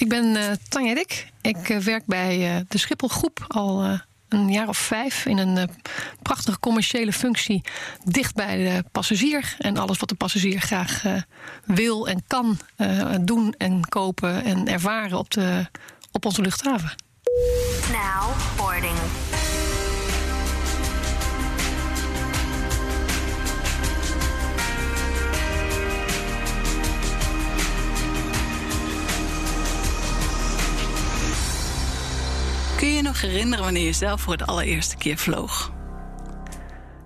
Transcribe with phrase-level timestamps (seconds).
[0.00, 1.26] Ik ben uh, Tanja Dik.
[1.40, 5.70] Ik uh, werk bij uh, de Schiphol Groep al een jaar of vijf in een
[6.22, 7.64] prachtige commerciële functie
[8.04, 9.56] dicht bij de passagier.
[9.58, 11.02] En alles wat de passagier graag
[11.64, 12.58] wil en kan
[13.20, 15.66] doen en kopen en ervaren op, de,
[16.12, 16.94] op onze luchthaven.
[17.92, 18.96] Now boarding.
[32.80, 35.72] Kun je je nog herinneren wanneer je zelf voor de allereerste keer vloog?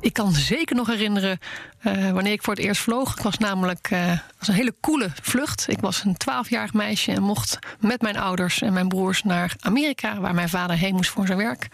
[0.00, 1.38] Ik kan zeker nog herinneren
[1.82, 3.14] uh, wanneer ik voor het eerst vloog.
[3.14, 5.68] Het was namelijk uh, was een hele coole vlucht.
[5.68, 10.20] Ik was een twaalfjarig meisje en mocht met mijn ouders en mijn broers naar Amerika,
[10.20, 11.68] waar mijn vader heen moest voor zijn werk.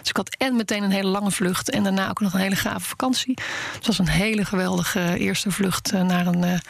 [0.00, 2.56] Dus ik had en meteen een hele lange vlucht en daarna ook nog een hele
[2.56, 3.38] gave vakantie.
[3.74, 6.60] Het was een hele geweldige eerste vlucht uh, naar een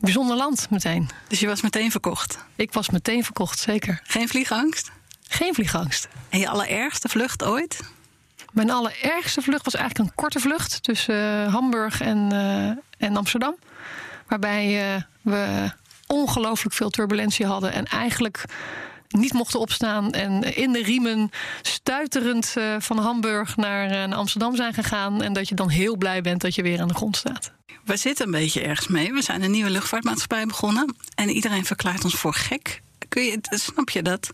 [0.00, 1.08] bijzonder land meteen.
[1.28, 2.38] Dus je was meteen verkocht?
[2.56, 4.00] Ik was meteen verkocht, zeker.
[4.04, 4.90] Geen vliegangst?
[5.34, 6.08] Geen vliegangst.
[6.28, 7.80] En je allerergste vlucht ooit?
[8.52, 13.56] Mijn allerergste vlucht was eigenlijk een korte vlucht tussen uh, Hamburg en, uh, en Amsterdam.
[14.26, 15.70] Waarbij uh, we
[16.06, 18.44] ongelooflijk veel turbulentie hadden en eigenlijk
[19.08, 21.30] niet mochten opstaan en in de riemen
[21.62, 25.22] stuiterend van Hamburg naar, naar, Amsterdam zijn gegaan.
[25.22, 27.52] En dat je dan heel blij bent dat je weer aan de grond staat.
[27.84, 29.12] We zitten een beetje ergens mee.
[29.12, 32.82] We zijn een nieuwe luchtvaartmaatschappij begonnen en iedereen verklaart ons voor gek.
[33.14, 34.32] Kun je, snap je dat?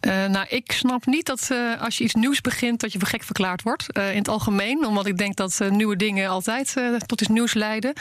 [0.00, 3.08] Uh, nou, ik snap niet dat uh, als je iets nieuws begint, dat je voor
[3.08, 3.86] gek verklaard wordt.
[3.98, 6.74] Uh, in het algemeen, omdat ik denk dat nieuwe dingen altijd
[7.06, 7.92] tot iets nieuws leiden.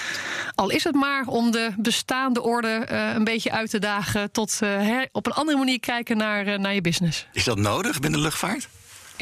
[0.55, 4.31] Al is het maar om de bestaande orde een beetje uit te dagen.
[4.31, 7.27] Tot her, op een andere manier kijken naar, naar je business.
[7.33, 8.67] Is dat nodig binnen de luchtvaart?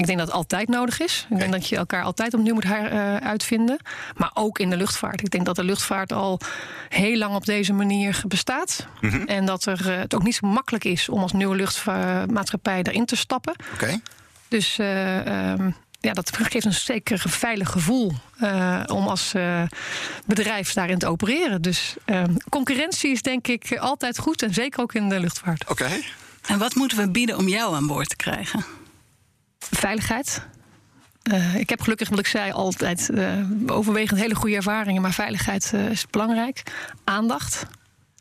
[0.01, 1.27] Ik denk dat het altijd nodig is.
[1.29, 3.79] Ik denk dat je elkaar altijd opnieuw moet uh, uitvinden.
[4.15, 5.21] Maar ook in de luchtvaart.
[5.21, 6.39] Ik denk dat de luchtvaart al
[6.89, 8.87] heel lang op deze manier bestaat.
[9.01, 9.27] Mm -hmm.
[9.27, 13.05] En dat er, uh, het ook niet zo makkelijk is om als nieuwe luchtvaartmaatschappij daarin
[13.05, 13.53] te stappen.
[13.73, 13.83] Oké.
[13.83, 14.01] Okay.
[14.47, 18.11] Dus uh, um, ja, dat geeft een zeker veilig gevoel
[18.85, 19.33] om als
[20.25, 21.61] bedrijf daarin te opereren.
[21.61, 24.41] Dus ehm, concurrentie is denk ik altijd goed.
[24.41, 25.61] En zeker ook in de luchtvaart.
[25.61, 25.83] Oké.
[25.83, 26.03] Okay.
[26.41, 28.65] En wat moeten we bieden om jou aan boord te krijgen?
[29.69, 30.41] Veiligheid.
[31.31, 33.33] Uh, ik heb gelukkig, wat ik zei, altijd uh,
[33.65, 35.01] overwegend hele goede ervaringen.
[35.01, 36.63] Maar veiligheid uh, is belangrijk.
[37.03, 37.65] Aandacht.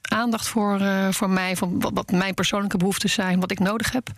[0.03, 0.81] Aandacht voor,
[1.11, 4.09] voor mij, voor wat, wat, mijn persoonlijke behoeften zijn, wat ik nodig heb.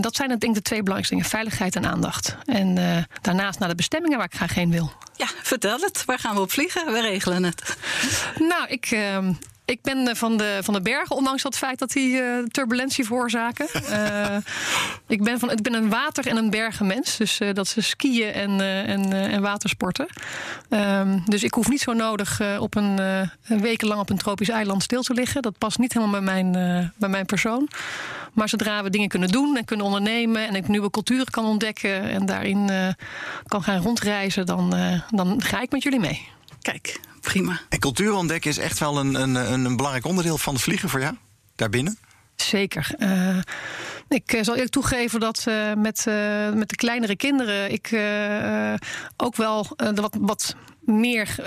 [0.00, 2.36] dat zijn denk ik de twee belangrijkste dingen: veiligheid en aandacht.
[2.44, 2.74] En
[3.20, 4.92] daarnaast naar de bestemmingen waar ik graag heen wil.
[5.16, 6.04] Ja, vertel het.
[6.04, 6.92] Waar gaan we op vliegen?
[6.92, 7.76] We regelen het.
[8.38, 9.32] Nou, ik ehm,
[9.68, 13.68] ik ben van de, van de bergen, ondanks het feit dat die uh, turbulentie veroorzaken.
[13.90, 14.36] uh,
[15.16, 17.16] ik, ben van, ik ben een water- en een bergenmens.
[17.16, 20.06] Dus uh, dat is skiën en, en, en watersporten.
[20.70, 24.82] Um, dus ik hoef niet zo nodig op een, een wekenlang op een tropisch eiland
[24.82, 25.42] stil te liggen.
[25.42, 27.68] Dat past niet helemaal bij mijn, bij mijn persoon.
[28.32, 30.48] Maar zodra we dingen kunnen doen en kunnen ondernemen...
[30.48, 32.70] en ik nieuwe culturen kan ontdekken en daarin
[33.46, 34.46] kan gaan rondreizen...
[34.46, 34.74] dan,
[35.10, 36.28] dan ga ik met jullie mee.
[36.62, 37.00] Kijk,
[37.32, 37.60] prima.
[37.68, 41.00] En cultuur ontdekken is echt wel een, een, een belangrijk onderdeel van het vliegen voor
[41.00, 41.14] jou?
[41.56, 41.98] Daarbinnen?
[42.36, 42.94] Zeker.
[42.98, 43.38] Uh,
[44.08, 47.86] ik zal eerlijk toegeven dat uh, met, uh, met de kleinere kinderen ik
[49.16, 50.54] ook wel wat, wat
[50.88, 51.46] meer uh,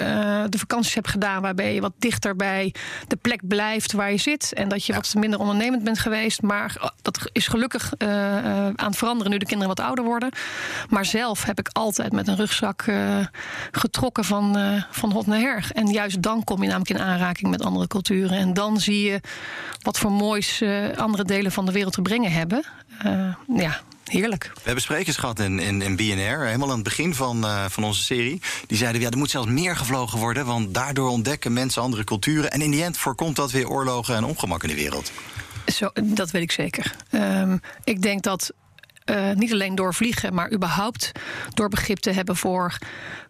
[0.50, 2.74] de vakanties hebt gedaan, waarbij je wat dichter bij
[3.08, 4.54] de plek blijft waar je zit.
[4.54, 5.00] En dat je ja.
[5.00, 6.42] wat minder ondernemend bent geweest.
[6.42, 10.30] Maar dat is gelukkig uh, uh, aan het veranderen nu de kinderen wat ouder worden.
[10.90, 12.86] Maar zelf heb ik altijd met een rugzak
[13.72, 14.58] getrokken van,
[14.92, 15.70] van hot naar her.
[15.74, 18.38] En juist dan kom je namelijk in aanraking met andere culturen.
[18.38, 19.22] En dan zie je
[19.82, 20.64] wat voor moois
[20.96, 22.64] andere delen van de wereld te brengen hebben.
[23.56, 24.52] ja, heerlijk.
[24.54, 27.84] We hebben sprekers gehad in, in, in BNR, helemaal aan het begin van, uh, van
[27.84, 28.42] onze serie.
[28.68, 30.46] Die zeiden, ja, er moet zelfs meer gevlogen worden...
[30.46, 32.52] want daardoor ontdekken mensen andere culturen...
[32.52, 35.12] en in die end voorkomt dat weer oorlogen en ongemak in de wereld.
[35.66, 36.96] Zo, dat weet ik zeker.
[37.12, 38.54] Um, ik denk dat
[39.12, 41.12] uh, niet alleen door vliegen, maar überhaupt
[41.54, 42.78] door begrip te hebben voor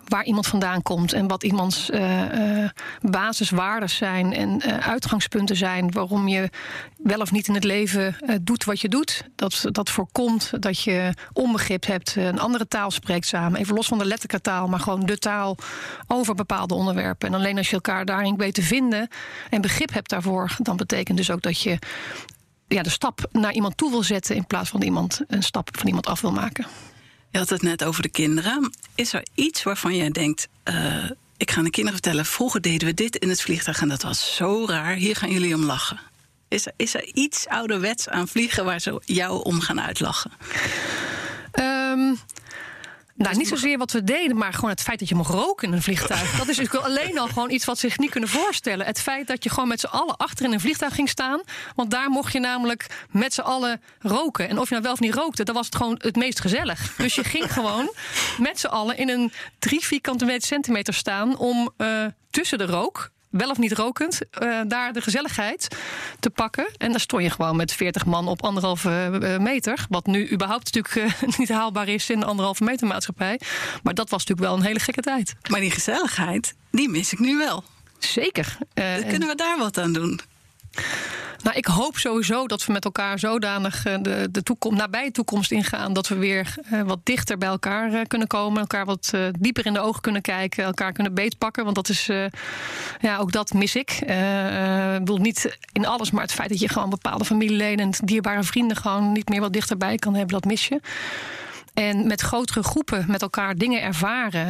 [0.08, 2.70] waar iemand vandaan komt en wat iemands uh,
[3.02, 6.50] basiswaarden zijn en uitgangspunten zijn waarom je
[6.98, 9.24] wel of niet in het leven doet wat je doet.
[9.36, 13.60] Dat, dat voorkomt dat je onbegrip hebt, een andere taal spreekt samen.
[13.60, 15.58] Even los van de letterlijke maar gewoon de taal
[16.08, 17.28] over bepaalde onderwerpen.
[17.28, 19.08] En alleen als je elkaar daarin weet te vinden
[19.50, 21.80] en begrip hebt daarvoor, dan betekent dus ook dat je
[22.74, 25.88] ja, de stap naar iemand toe wil zetten in plaats van iemand een stap van
[25.88, 26.66] iemand af wil maken.
[27.30, 28.74] Je had het net over de kinderen.
[28.96, 30.48] Is er iets waarvan jij denkt.
[30.64, 32.26] Uh, ik ga de kinderen vertellen.
[32.26, 34.94] Vroeger deden we dit in het vliegtuig en dat was zo raar.
[34.94, 36.00] Hier gaan jullie om lachen.
[36.48, 40.32] Is er, is er iets ouderwets aan vliegen waar ze jou om gaan uitlachen?
[41.60, 42.18] Um,
[43.22, 45.74] Nou, niet zozeer wat we deden, maar gewoon het feit dat je mocht roken in
[45.74, 46.32] een vliegtuig.
[46.38, 48.86] Dat is natuurlijk alleen al gewoon iets wat ze zich niet kunnen voorstellen.
[48.86, 51.42] Het feit dat je gewoon met z'n allen achter in een vliegtuig ging staan.
[51.76, 54.50] Want daar mocht je namelijk met z'n allen roken.
[54.50, 56.96] En of je nou wel of niet rookte, dan was het gewoon het meest gezellig.
[56.96, 57.94] Dus je ging gewoon
[58.38, 63.50] met z'n allen in een drie vierkante centimeter staan om uh, tussen de rook wel
[63.50, 65.68] of niet rokend, uh, daar de gezelligheid
[66.20, 66.68] te pakken.
[66.78, 69.86] En dan stond je gewoon met 40 man op anderhalve uh, meter.
[69.90, 73.40] Wat nu überhaupt natuurlijk uh, niet haalbaar is in de anderhalve meter maatschappij.
[73.84, 75.36] Maar dat was natuurlijk wel een hele gekke tijd.
[75.50, 77.64] Maar die gezelligheid, die mis ik nu wel.
[78.00, 78.58] Zeker.
[79.08, 80.20] kunnen we daar wat aan doen?
[81.44, 85.52] Nou, ik hoop sowieso dat we met elkaar zodanig eh, de, de toekomst, nabije toekomst
[85.52, 85.94] ingaan.
[85.94, 88.60] Dat we weer uh, wat dichter bij elkaar uh, kunnen komen.
[88.60, 90.64] Elkaar wat dieper in de ogen kunnen kijken.
[90.64, 91.64] Elkaar kunnen beetpakken.
[91.64, 92.10] Want dat is,
[93.00, 93.92] ja, ook dat mis ik.
[93.92, 98.44] Ik bedoel niet in alles, maar het feit dat je gewoon bepaalde familieleden en dierbare
[98.44, 100.82] vrienden gewoon niet meer wat dichterbij kan hebben, dat mis je.
[101.74, 104.48] En met grotere groepen met elkaar dingen ervaren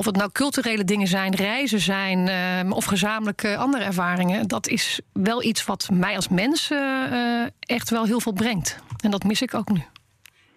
[0.00, 2.26] of het nou culturele dingen zijn, reizen zijn
[2.66, 7.90] uh, of gezamenlijke andere ervaringen, dat is wel iets wat mij als mens uh, echt
[7.90, 8.76] wel heel veel brengt.
[8.96, 9.82] En dat mis ik ook nu.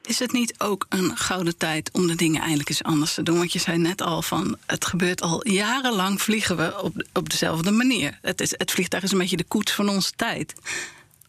[0.02, 3.38] Is het niet ook een gouden tijd om de dingen eindelijk eens anders te doen?
[3.38, 7.72] Want je zei net al van het gebeurt al jarenlang vliegen we op, op dezelfde
[7.72, 8.20] manier.
[8.22, 10.54] Het, is, het vliegtuig is een beetje de koets van onze tijd.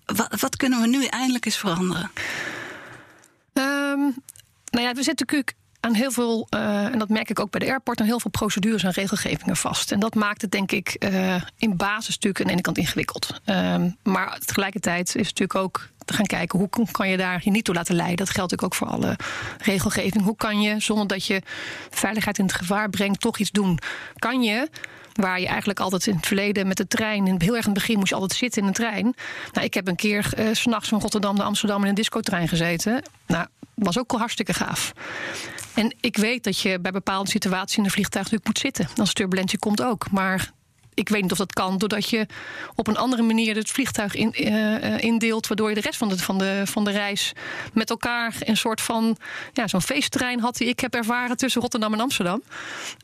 [0.05, 2.11] Wat, wat kunnen we nu eindelijk eens veranderen?
[3.53, 4.15] Um,
[4.71, 5.55] nou ja, we zitten natuurlijk
[5.85, 8.31] aan heel veel, uh, en dat merk ik ook bij de airport, aan heel veel
[8.31, 9.93] procedures en regelgevingen vast.
[9.93, 13.41] En dat maakt het denk ik uh, in basis natuurlijk aan de ene kant ingewikkeld.
[13.47, 17.51] Um, maar tegelijkertijd is het natuurlijk ook te gaan kijken hoe kan je daar je
[17.51, 18.17] niet toe laten leiden.
[18.17, 19.17] Dat geldt natuurlijk ook voor alle
[19.59, 20.25] regelgeving.
[20.25, 21.43] Hoe kan je, zonder dat je
[21.91, 23.79] veiligheid in het gevaar brengt, toch iets doen?
[24.19, 24.69] Kan je
[25.15, 27.81] Waar je eigenlijk altijd in het verleden met de trein, in, heel erg in het
[27.81, 29.15] begin moest je altijd zitten in een trein.
[29.53, 33.03] Nou, ik heb een keer uh, s'nachts van Rotterdam naar Amsterdam in een discotrein gezeten.
[33.27, 34.93] Nou, was ook hartstikke gaaf.
[35.75, 38.89] En ik weet dat je bij bepaalde situaties in een vliegtuig natuurlijk moet zitten.
[38.97, 40.11] Als turbulentie komt ook.
[40.11, 40.53] Maar
[40.95, 42.27] ik weet niet of dat kan doordat je
[42.75, 46.19] op een andere manier het vliegtuig in, uh, indeelt, waardoor je de rest van de,
[46.19, 47.33] van, de, van de reis
[47.73, 49.17] met elkaar een soort van
[49.53, 52.43] ja, zo'n feestterrein had die ik heb ervaren tussen Rotterdam en Amsterdam.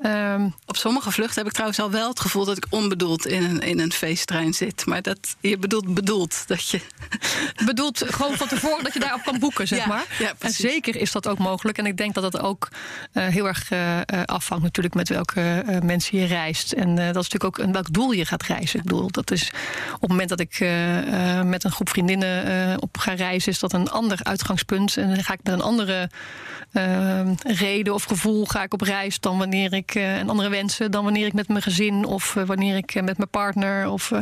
[0.06, 3.42] Um, op sommige vluchten heb ik trouwens al wel het gevoel dat ik onbedoeld in
[3.42, 4.86] een, in een feesttrein zit.
[4.86, 6.80] Maar dat je bedoelt bedoelt dat je.
[7.64, 10.06] bedoelt gewoon van tevoren dat je daarop kan boeken, zeg maar.
[10.18, 11.78] Ja, en zeker is dat ook mogelijk.
[11.78, 12.68] En ik denk dat dat ook
[13.12, 16.72] uh, heel erg uh, afhangt natuurlijk met welke mensen je reist.
[16.72, 18.78] En dat is natuurlijk ook een welk doel je gaat reizen.
[18.78, 19.52] Ik bedoel, dat is
[19.94, 23.52] op het moment dat ik uh, uh, met een groep vriendinnen uh, op ga reizen,
[23.52, 24.96] is dat een ander uitgangspunt.
[24.96, 26.10] En dan ga ik met een andere
[27.42, 31.26] reden of gevoel ga ik op reis dan wanneer ik en andere wensen dan wanneer
[31.26, 34.12] ik met mijn gezin of wanneer ik met mijn partner of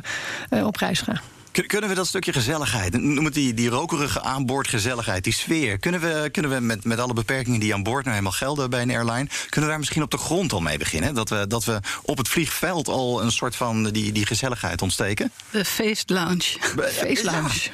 [0.51, 1.21] op reis ga.
[1.67, 6.29] Kunnen we dat stukje gezelligheid, noem het die, die rokerige aanboordgezelligheid, die sfeer, kunnen we,
[6.33, 9.27] kunnen we met, met alle beperkingen die aan boord nou helemaal gelden bij een airline,
[9.27, 11.15] kunnen we daar misschien op de grond al mee beginnen?
[11.15, 15.33] Dat we, dat we op het vliegveld al een soort van die, die gezelligheid ontsteken?
[15.51, 16.57] De feestlounge.
[17.03, 17.71] Feestlounge.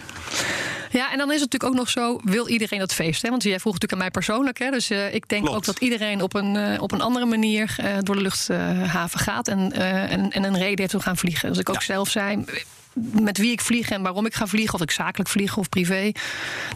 [0.90, 3.22] Ja, en dan is het natuurlijk ook nog zo: wil iedereen dat feest?
[3.22, 3.30] Hè?
[3.30, 4.58] Want jij vroeg natuurlijk aan mij persoonlijk.
[4.58, 4.70] Hè?
[4.70, 5.56] Dus uh, ik denk Klopt.
[5.56, 9.48] ook dat iedereen op een, uh, op een andere manier uh, door de luchthaven gaat
[9.48, 11.48] en, en, en een reden heeft om gaan vliegen.
[11.48, 11.80] Dus ik ook ja.
[11.80, 12.44] zelf zei
[12.94, 16.12] met wie ik vlieg en waarom ik ga vliegen, of ik zakelijk vlieg of privé.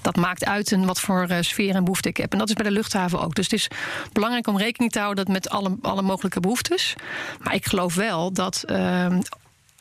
[0.02, 2.32] Dat maakt uit en wat voor uh, sfeer en behoefte ik heb.
[2.32, 3.34] En dat is bij de luchthaven ook.
[3.34, 3.68] Dus het is
[4.12, 6.94] belangrijk om rekening te houden met alle, alle mogelijke behoeftes.
[7.42, 8.64] Maar ik geloof wel dat.
[8.66, 9.06] Uh,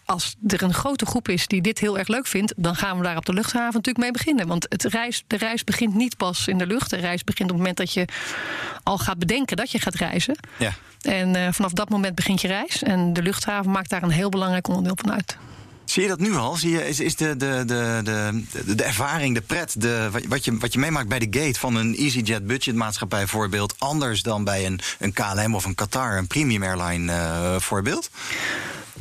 [0.05, 3.03] als er een grote groep is die dit heel erg leuk vindt, dan gaan we
[3.03, 4.47] daar op de luchthaven natuurlijk mee beginnen.
[4.47, 6.89] Want het reis, de reis begint niet pas in de lucht.
[6.89, 8.05] De reis begint op het moment dat je
[8.83, 10.37] al gaat bedenken dat je gaat reizen.
[10.57, 10.71] Ja.
[11.01, 12.83] En uh, vanaf dat moment begint je reis.
[12.83, 15.37] En de luchthaven maakt daar een heel belangrijk onderdeel van uit.
[15.89, 16.55] Zie je dat nu al?
[16.55, 20.57] Zie je, is, is de, de, de, de, de ervaring, de pret, de, wat, je,
[20.57, 24.79] wat je meemaakt bij de gate van een EasyJet budgetmaatschappij voorbeeld anders dan bij een,
[24.99, 28.09] een KLM of een Qatar, een premium airline uh, voorbeeld?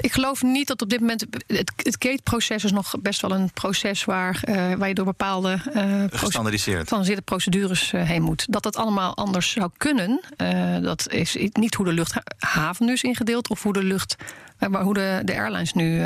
[0.00, 1.26] Ik geloof niet dat op dit moment.
[1.46, 5.58] Het, het gate-proces is nog best wel een proces waar, uh, waar je door bepaalde.
[5.74, 8.46] Uh, gestandardiseerde procedures uh, heen moet.
[8.48, 10.20] Dat dat allemaal anders zou kunnen.
[10.82, 13.48] dat is niet hoe de luchthaven nu is ingedeeld.
[13.48, 14.16] of hoe de lucht
[14.70, 16.02] maar hoe de, de airlines nu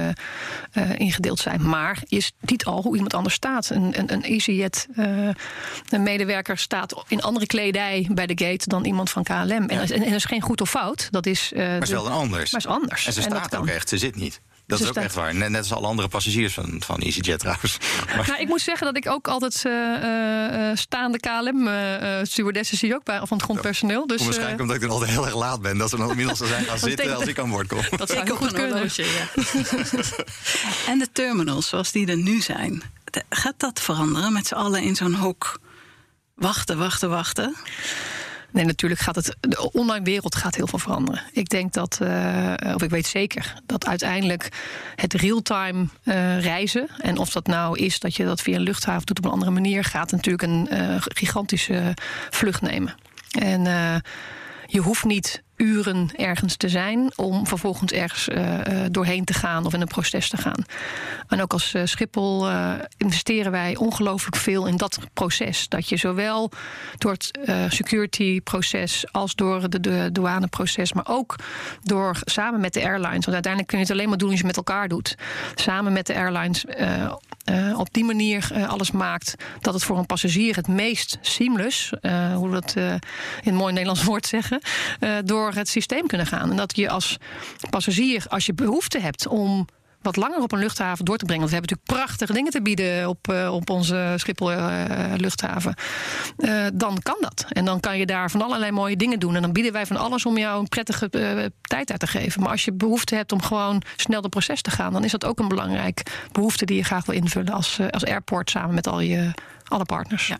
[0.96, 1.68] ingedeeld zijn.
[1.68, 3.70] Maar je ziet al hoe iemand anders staat.
[3.70, 4.86] Een, een, een EasyJet
[5.88, 9.50] een medewerker staat in andere kledij bij de gate dan iemand van KLM.
[9.50, 9.80] En, ja.
[9.80, 11.08] en, en dat is geen goed of fout.
[11.10, 12.52] Dat is, maar is wel een anders.
[12.52, 13.06] Maar is anders.
[13.06, 14.40] En ze staat ook echt, ze zit niet.
[14.66, 15.34] Dat is ook echt waar.
[15.34, 17.78] Net, net als alle andere passagiers van, van EasyJet trouwens.
[18.16, 18.26] Maar...
[18.28, 22.94] Nou, ik moet zeggen dat ik ook altijd uh, uh, staande KLM uh, stewardessen zie
[22.94, 24.06] ook bij van het grondpersoneel.
[24.06, 25.78] Dus, waarschijnlijk omdat ik dan altijd heel erg laat ben.
[25.78, 27.80] Dat ze dan inmiddels zijn gaan zitten als ik aan boord kom.
[27.96, 28.70] Dat zou ik goed kunnen.
[28.70, 29.26] Horloge, ja.
[30.92, 32.82] en de terminals zoals die er nu zijn.
[33.28, 35.58] Gaat dat veranderen met z'n allen in zo'n hok?
[36.40, 37.56] wachten, wachten, wachten?
[38.52, 39.36] Nee, natuurlijk gaat het.
[39.40, 41.22] De online wereld gaat heel veel veranderen.
[41.32, 44.48] Ik denk dat, uh, of ik weet zeker, dat uiteindelijk
[44.96, 46.88] het real-time uh, reizen.
[46.98, 49.50] En of dat nou is dat je dat via een luchthaven doet op een andere
[49.50, 51.94] manier, gaat natuurlijk een uh, gigantische
[52.30, 52.94] vlucht nemen.
[53.38, 53.62] En
[54.66, 58.58] je hoeft niet uren ergens te zijn om vervolgens ergens uh,
[58.90, 60.64] doorheen te gaan of in een proces te gaan.
[61.28, 62.48] En ook als uh, Schiphol
[62.96, 65.68] investeren wij ongelooflijk veel in dat proces.
[65.68, 66.50] Dat je zowel
[66.98, 67.30] door het
[67.68, 71.36] security proces als door de douaneproces, maar ook
[71.82, 73.24] door samen met de airlines.
[73.24, 75.16] Want uiteindelijk kun je het alleen maar doen als je met elkaar doet.
[75.54, 76.64] Samen met de airlines
[77.76, 82.48] op die manier alles maakt dat het voor een passagier het meest seamless, uh, hoe
[82.48, 82.74] we dat
[83.42, 84.60] in mooi Nederlands woord zeggen,
[85.24, 86.50] door het systeem kunnen gaan.
[86.50, 87.16] En dat je als
[87.70, 89.66] passagier, als je behoefte hebt om
[90.02, 91.48] wat langer op een luchthaven door te brengen.
[91.48, 94.84] Want we hebben natuurlijk prachtige dingen te bieden op, uh, op onze Schiphol uh,
[95.16, 95.74] luchthaven.
[96.38, 97.46] Uh, dan kan dat.
[97.48, 99.36] En dan kan je daar van allerlei mooie dingen doen.
[99.36, 101.08] En dan bieden wij van alles om jou een prettige
[101.60, 102.42] tijd uit te geven.
[102.42, 105.24] Maar als je behoefte hebt om gewoon snel de proces te gaan, dan is dat
[105.24, 109.00] ook een belangrijk behoefte die je graag wil invullen als, als airport samen met al
[109.00, 109.30] je
[109.68, 110.26] alle partners.
[110.26, 110.38] Ja.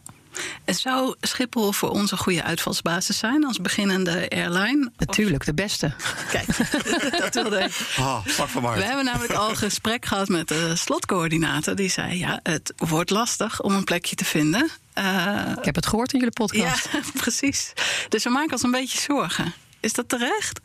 [0.67, 4.91] Zou Schiphol voor ons een goede uitvalsbasis zijn als beginnende airline?
[4.97, 5.93] Natuurlijk, de beste.
[6.31, 6.47] Kijk,
[7.23, 7.97] dat wilde ik.
[7.99, 11.75] Oh, We hebben namelijk al gesprek gehad met de slotcoördinator.
[11.75, 14.71] Die zei, ja, het wordt lastig om een plekje te vinden.
[14.99, 16.89] Uh, ik heb het gehoord in jullie podcast.
[16.93, 17.73] Ja, precies.
[18.09, 19.55] Dus we maken ons een beetje zorgen.
[19.81, 20.61] Is dat terecht?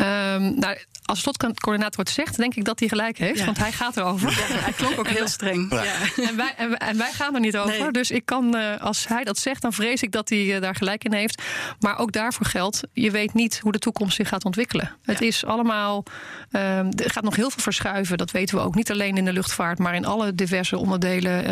[0.00, 3.38] Um, nou, als slotcoördinator het zegt, denk ik dat hij gelijk heeft.
[3.38, 3.44] Ja.
[3.44, 4.30] Want hij gaat erover.
[4.30, 5.70] Ja, hij klonk ook heel streng.
[5.70, 5.82] Ja.
[6.28, 7.78] En, wij, en, en, wij gaan er niet over.
[7.78, 7.90] Nee.
[7.90, 10.74] Dus ik kan, uh, als hij dat zegt, dan vrees ik dat hij uh, daar
[10.74, 11.42] gelijk in heeft.
[11.80, 14.96] Maar ook daarvoor geldt, je weet niet hoe de toekomst zich gaat ontwikkelen.
[15.02, 16.04] Het is allemaal,
[16.50, 18.18] uh, er gaat nog heel veel verschuiven.
[18.18, 18.74] Dat weten we ook.
[18.74, 21.44] Niet alleen in de luchtvaart, maar in alle diverse onderdelen.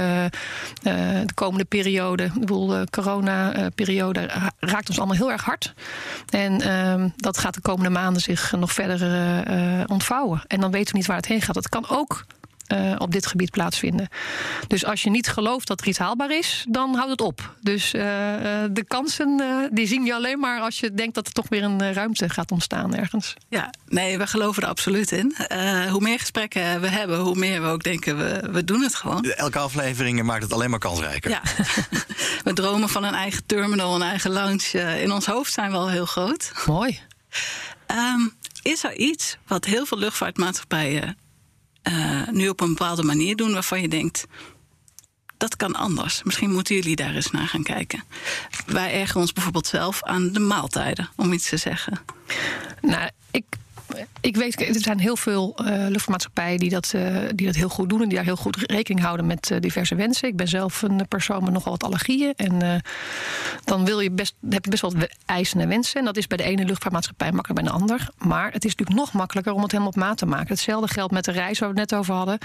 [0.83, 0.93] Eh,
[1.27, 5.75] de komende periode, ik bedoel, de corona-periode raakt ons allemaal heel erg hard.
[6.29, 9.39] En ehm, dat gaat de komende maanden zich nog verder uh,
[9.87, 10.43] ontvouwen.
[10.47, 11.55] En dan weten we niet waar het heen gaat.
[11.55, 12.25] Dat kan ook
[12.73, 14.09] uh, op dit gebied plaatsvinden.
[14.67, 17.55] Dus als je niet gelooft dat er iets haalbaar is, dan houdt het op.
[17.61, 18.03] Dus uh,
[18.71, 21.93] de kansen die zien je alleen maar als je denkt dat er toch weer een
[21.93, 23.35] ruimte gaat ontstaan ergens.
[23.49, 25.35] Ja, nee, we geloven er absoluut in.
[25.91, 29.25] hoe meer gesprekken we hebben, hoe meer we ook denken we, we doen het gewoon.
[29.25, 31.31] Elke aflevering maakt het alleen maar kansrijker.
[31.31, 31.43] Ja,
[32.45, 35.01] we dromen van een eigen terminal, een eigen lounge.
[35.03, 36.53] In ons hoofd zijn we al heel groot.
[36.67, 37.01] Mooi.
[37.87, 41.16] Um, is er iets wat heel veel luchtvaartmaatschappijen
[41.88, 44.26] uh, nu op een bepaalde manier doen waarvan je denkt.
[45.37, 46.23] Dat kan anders.
[46.23, 48.04] Misschien moeten jullie daar eens naar gaan kijken.
[48.66, 52.00] Wij ergeren ons bijvoorbeeld zelf aan de maaltijden, om iets te zeggen.
[52.81, 53.45] Nou, ik
[54.21, 57.88] ik weet, er zijn heel veel uh, luchtvaartmaatschappijen die dat, uh, die dat heel goed
[57.88, 60.28] doen en die daar heel goed rekening houden met diverse wensen.
[60.28, 62.33] Ik ben zelf een persoon met nogal wat allergieën.
[62.37, 62.83] En
[63.64, 64.92] dan wil je best, heb je best wel
[65.26, 65.99] eisen en wensen.
[65.99, 68.09] En dat is bij de ene luchtvaartmaatschappij makkelijker bij de ander.
[68.19, 70.49] Maar het is natuurlijk nog makkelijker om het helemaal op maat te maken.
[70.49, 72.38] Hetzelfde geldt met de reis waar we het net over hadden.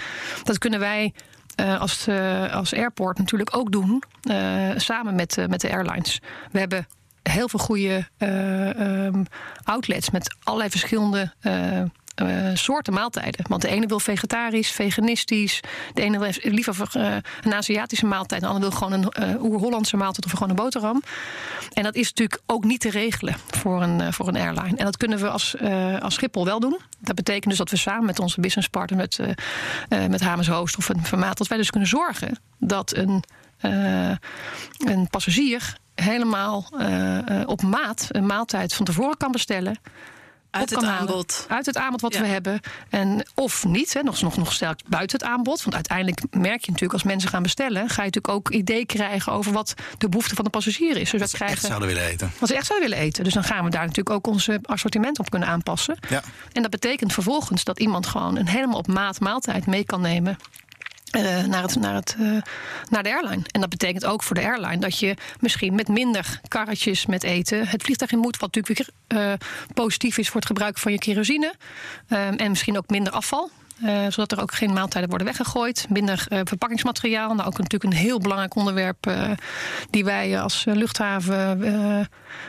[0.43, 1.13] Dat kunnen wij
[1.59, 4.03] uh, als, uh, als airport natuurlijk ook doen.
[4.31, 6.21] Uh, samen met, met de airlines.
[6.51, 6.87] We hebben
[7.23, 9.25] heel veel goede um,
[9.63, 11.33] outlets met allerlei verschillende.
[11.41, 11.81] Uh,
[12.21, 13.45] uh, soorten maaltijden.
[13.47, 15.59] Want de ene wil vegetarisch, veganistisch.
[15.93, 18.41] De ene wil liever uh, een Aziatische maaltijd.
[18.41, 21.01] De andere wil gewoon een uh, oer-Hollandse maaltijd of gewoon een boterham.
[21.73, 24.77] En dat is natuurlijk ook niet te regelen voor een, voor een airline.
[24.77, 25.55] En dat kunnen we als,
[25.99, 26.79] als Schiphol wel doen.
[26.99, 29.19] Dat betekent dus dat we samen met onze businesspartner, met,
[30.09, 33.23] met Hamers Host of een Vermaat, dat wij dus kunnen zorgen dat een,
[34.77, 36.65] een passagier helemaal
[37.45, 39.79] op maat een maaltijd van tevoren kan bestellen.
[40.59, 41.45] Uit het aanbod.
[41.49, 42.21] Uit het aanbod wat ja.
[42.21, 42.59] we hebben.
[42.89, 45.63] En, of niet, hè, nog, nog, nog sterk buiten het aanbod.
[45.63, 47.89] Want uiteindelijk merk je natuurlijk als mensen gaan bestellen...
[47.89, 51.09] ga je natuurlijk ook idee krijgen over wat de behoefte van de passagier is.
[51.09, 52.31] Dus wat ze krijgen, echt zouden willen eten.
[52.39, 53.23] Wat ze echt zouden willen eten.
[53.23, 55.97] Dus dan gaan we daar natuurlijk ook ons assortiment op kunnen aanpassen.
[56.09, 56.21] Ja.
[56.51, 60.37] En dat betekent vervolgens dat iemand gewoon een helemaal op maat maaltijd mee kan nemen...
[61.11, 62.41] Uh, naar, het, naar, het, uh,
[62.89, 63.41] naar de airline.
[63.51, 67.67] En dat betekent ook voor de airline dat je misschien met minder karretjes met eten
[67.67, 68.37] het vliegtuig in moet.
[68.37, 69.33] Wat natuurlijk weer uh,
[69.73, 71.53] positief is voor het gebruik van je kerosine.
[72.07, 73.51] en misschien ook minder afval.
[73.83, 75.85] Uh, zodat er ook geen maaltijden worden weggegooid.
[75.89, 77.33] Minder uh, verpakkingsmateriaal.
[77.33, 79.31] Nou, ook natuurlijk een heel belangrijk onderwerp uh,
[79.89, 81.35] die wij als luchthaven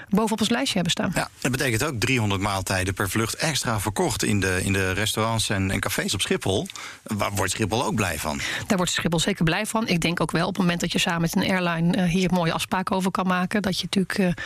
[0.09, 1.11] bovenop ons lijstje hebben staan.
[1.15, 5.49] Ja, dat betekent ook 300 maaltijden per vlucht extra verkocht in de, in de restaurants
[5.49, 6.67] en, en cafés op Schiphol.
[7.03, 8.41] Waar wordt Schiphol ook blij van?
[8.67, 9.89] Daar wordt Schiphol zeker blij van.
[9.89, 12.53] Ik denk ook wel op het moment dat je samen met een airline hier mooie
[12.53, 13.63] afspraken over kan maken.
[13.63, 14.37] Dat je natuurlijk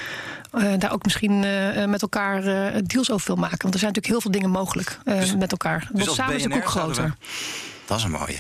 [0.80, 1.38] daar ook misschien
[1.90, 2.42] met elkaar
[2.84, 3.58] deals over wil maken.
[3.60, 5.88] Want er zijn natuurlijk heel veel dingen mogelijk dus, met elkaar.
[5.92, 6.40] Dus samen
[6.72, 7.16] groter.
[7.92, 8.38] Dat is een mooie.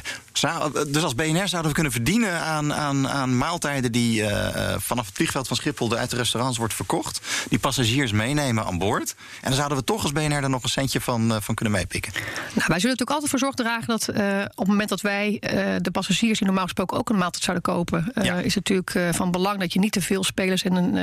[0.92, 5.14] dus als BNR zouden we kunnen verdienen aan, aan, aan maaltijden die uh, vanaf het
[5.14, 7.20] vliegveld van Schiphol uit de restaurants wordt verkocht.
[7.48, 9.14] Die passagiers meenemen aan boord.
[9.40, 11.74] En dan zouden we toch als BNR er nog een centje van, uh, van kunnen
[11.74, 12.12] meepikken.
[12.12, 14.08] Nou, wij zullen natuurlijk altijd voor zorg dragen dat
[14.48, 15.36] op het moment dat wij
[15.80, 18.34] de passagiers die normaal gesproken ook een maaltijd zouden kopen, ja.
[18.34, 20.96] is het natuurlijk van belang dat je niet te veel spelers in, een,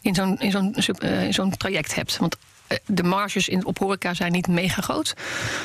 [0.00, 2.16] in zo'n in zo'n in zo'n traject hebt.
[2.16, 2.36] Want
[2.86, 5.14] de marges in, op horeca zijn niet mega groot.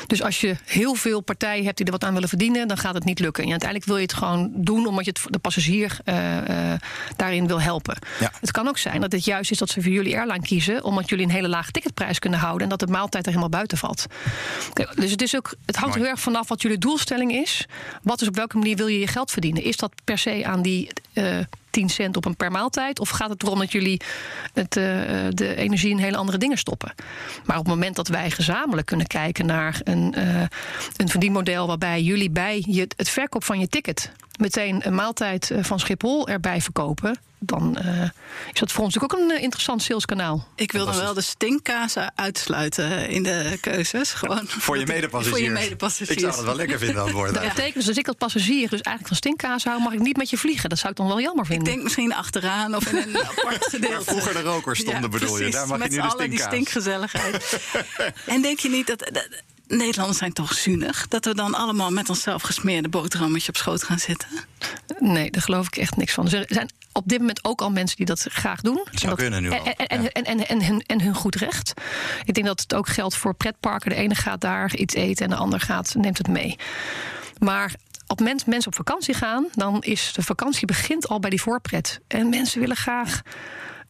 [0.06, 2.94] Dus als je heel veel partijen hebt die er wat aan willen verdienen, dan gaat
[2.94, 3.44] het niet lukken.
[3.44, 6.72] En uiteindelijk wil je het gewoon doen omdat je het, de passagier uh, uh,
[7.16, 7.96] daarin wil helpen.
[8.20, 8.32] Ja.
[8.40, 11.08] Het kan ook zijn dat het juist is dat ze voor jullie airline kiezen, omdat
[11.08, 14.06] jullie een hele lage ticketprijs kunnen houden en dat de maaltijd er helemaal buiten valt.
[14.94, 17.66] Dus het, is ook, het hangt heel erg vanaf wat jullie doelstelling is.
[18.02, 19.62] Wat is op welke manier wil je je geld verdienen?
[19.62, 21.38] Is dat per se aan die uh,
[21.70, 23.00] 10 cent op een per maaltijd?
[23.00, 24.00] Of gaat het erom dat jullie
[24.52, 24.84] het, uh,
[25.28, 26.92] de energie in hele andere dingen stoppen?
[27.44, 30.42] Maar op het moment dat wij gezamenlijk kunnen kijken naar een, uh,
[30.96, 35.80] een verdienmodel waarbij jullie bij je, het verkoop van je ticket meteen een maaltijd van
[35.80, 38.02] Schiphol erbij verkopen, dan uh,
[38.52, 40.48] is dat voor ons natuurlijk ook een uh, interessant saleskanaal.
[40.54, 44.12] Ik wil dan wel de stinkkazen uitsluiten in de keuzes.
[44.12, 45.38] Gewoon voor je medepassagiers.
[45.38, 46.10] Voor je medepassagiers.
[46.10, 47.34] Ik zou het wel lekker vinden aan boord.
[47.34, 50.16] Dat betekent dus als ik als passagier dus eigenlijk van stinkkaas hou, mag ik niet
[50.16, 50.68] met je vliegen.
[50.68, 51.66] Dat zou ik dan wel jammer vinden.
[51.66, 53.94] Ik denk misschien achteraan of in een apart gedeelte.
[53.94, 55.50] Waar vroeger de rokers stonden, ja, bedoel je.
[55.50, 56.38] Daar mag met je nu de stinkkaas.
[56.38, 57.60] die stinkgezelligheid.
[58.26, 59.28] en denk je niet dat, dat
[59.70, 61.08] Nederlanders zijn toch zuinig?
[61.08, 64.28] Dat we dan allemaal met onszelf gesmeerde boterhammetje op schoot gaan zitten?
[64.98, 66.28] Nee, daar geloof ik echt niks van.
[66.30, 68.80] Er zijn op dit moment ook al mensen die dat graag doen.
[68.90, 69.64] Het zou en kunnen nu al.
[69.64, 71.72] En, en, en, en, en, hun, en hun goed recht.
[72.24, 73.90] Ik denk dat het ook geldt voor pretparken.
[73.90, 76.56] De ene gaat daar iets eten en de ander gaat, neemt het mee.
[77.38, 81.30] Maar op het moment mensen op vakantie gaan, dan is de vakantie begint al bij
[81.30, 82.00] die voorpret.
[82.06, 83.22] En mensen willen graag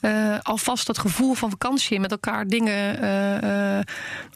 [0.00, 2.00] uh, alvast dat gevoel van vakantie.
[2.00, 3.80] Met elkaar dingen uh, uh,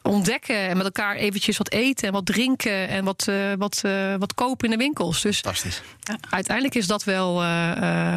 [0.01, 0.57] ontdekken.
[0.57, 2.87] En met elkaar eventjes wat eten en wat drinken.
[2.87, 3.81] En wat, wat,
[4.19, 5.21] wat kopen in de winkels.
[5.21, 5.81] Dus Fantastisch.
[6.29, 7.35] uiteindelijk is dat wel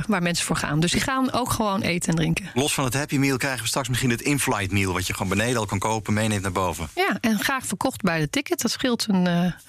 [0.06, 0.80] waar mensen voor gaan.
[0.80, 2.50] Dus die gaan ook gewoon eten en drinken.
[2.54, 4.92] Los van het Happy Meal krijgen we straks misschien het in-flight meal.
[4.92, 6.88] Wat je gewoon beneden al kan kopen, meeneemt naar boven.
[6.94, 8.60] Ja, en graag verkocht bij de ticket.
[8.62, 9.26] Dat scheelt een,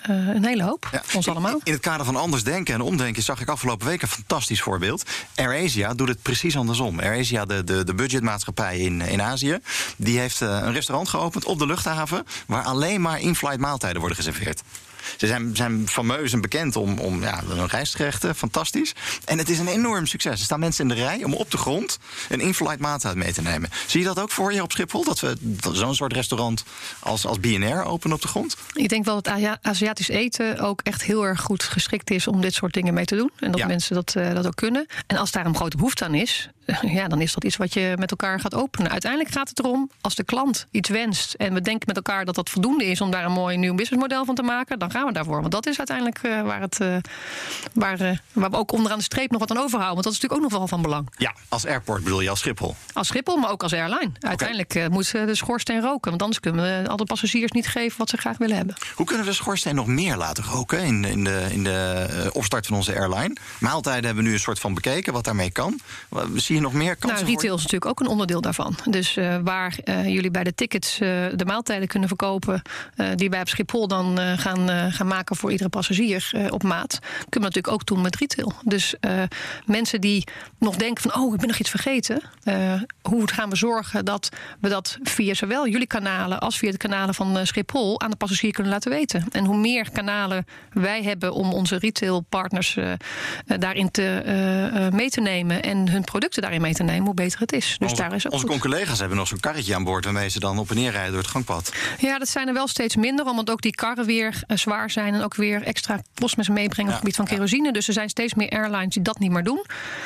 [0.08, 0.88] een hele hoop.
[0.92, 1.02] Ja.
[1.14, 1.54] Ons allemaal.
[1.54, 4.62] In, in het kader van anders denken en omdenken zag ik afgelopen week een fantastisch
[4.62, 5.04] voorbeeld.
[5.36, 7.00] AirAsia doet het precies andersom.
[7.00, 9.60] AirAsia, de de, budgetmaatschappij in, in Azië.
[9.96, 12.26] Die heeft uh, een restaurant geopend op de luchthaven.
[12.48, 14.62] waar alleen maar in-flight maaltijden worden geserveerd.
[15.18, 18.36] Ze zijn, zijn fameus en bekend om, om ja, hun rijstgerechten.
[18.36, 18.94] Fantastisch.
[19.26, 20.40] En het is een enorm succes.
[20.40, 23.42] Er staan mensen in de rij om op de grond een in-flight maaltijd mee te
[23.42, 23.70] nemen.
[23.88, 25.04] Zie je dat ook voor je op Schiphol?
[25.04, 25.38] Dat we
[25.72, 26.64] zo'n soort restaurant
[27.00, 28.58] als, als BNR openen op de grond?
[28.74, 32.54] Ik denk wel dat Aziatisch eten ook echt heel erg goed geschikt is om dit
[32.54, 33.32] soort dingen mee te doen.
[33.40, 33.68] En dat ja.
[33.68, 34.86] mensen dat, uh, dat ook kunnen.
[35.08, 36.50] En als daar een grote behoefte aan is,
[36.98, 38.92] ja, dan is dat iets wat je met elkaar gaat openen.
[38.92, 42.36] Uiteindelijk gaat het erom, als de klant iets wenst en we denken met elkaar dat
[42.36, 45.14] dat voldoende is om daar een mooi nieuw businessmodel van te maken, dan gaan we
[45.14, 45.40] daarvoor.
[45.40, 46.96] Want dat is uiteindelijk uh, waar, het, uh,
[47.74, 49.94] waar, uh, waar we ook onderaan de streep nog wat aan overhouden.
[49.94, 51.10] Want dat is natuurlijk ook nog wel van belang.
[51.18, 52.76] Ja, als airport bedoel je, als Schiphol?
[52.94, 54.12] Als Schiphol, maar ook als airline.
[54.20, 54.88] Uiteindelijk okay.
[54.88, 56.10] moet de schoorsteen roken.
[56.10, 58.76] Want anders kunnen we alle passagiers niet geven wat ze graag willen hebben.
[58.96, 62.66] Hoe kunnen we de schoorsteen nog meer laten roken in, in de, in de opstart
[62.66, 63.36] van onze airline?
[63.60, 65.80] Maaltijden hebben we nu een soort van bekeken wat daarmee kan.
[66.36, 67.24] Zie je nog meer kansen?
[67.24, 68.76] Nou, retail is natuurlijk ook een onderdeel daarvan.
[68.90, 72.62] Dus waar jullie bij de tickets de maaltijden kunnen verkopen,
[73.16, 77.40] die wij op Schiphol dan gaan, gaan maken voor iedere passagier op maat, kunnen we
[77.40, 78.54] natuurlijk ook doen met retail.
[78.64, 78.96] Dus
[79.66, 80.28] mensen die
[80.60, 82.22] nog denken van, oh, ik ben nog iets vergeten.
[83.02, 87.16] hoe gaan we zorgen dat we dat via zowel jullie kanalen als via de kanalen
[87.16, 89.26] van Schiphol aan de passagier kunnen laten weten?
[89.32, 92.78] En hoe meer kanalen wij hebben om onze retailpartners
[93.46, 97.54] daarin te, mee te nemen en hun producten daarin mee te nemen, hoe beter het
[97.54, 97.76] is.
[97.80, 98.60] Dus onze, daar is ook onze goed.
[98.60, 101.22] collega's hebben nog zo'n karretje aan boord waarmee ze dan op en neer rijden door
[101.22, 101.74] het gangpad.
[102.00, 105.24] Ja, dat zijn er wel steeds minder, omdat ook die karren weer zwaar zijn en
[105.24, 107.72] ook weer extra kost met ze meebrengen op het gebied van kerosine.
[107.72, 109.66] Dus er zijn steeds meer airlines die dat niet meer doen.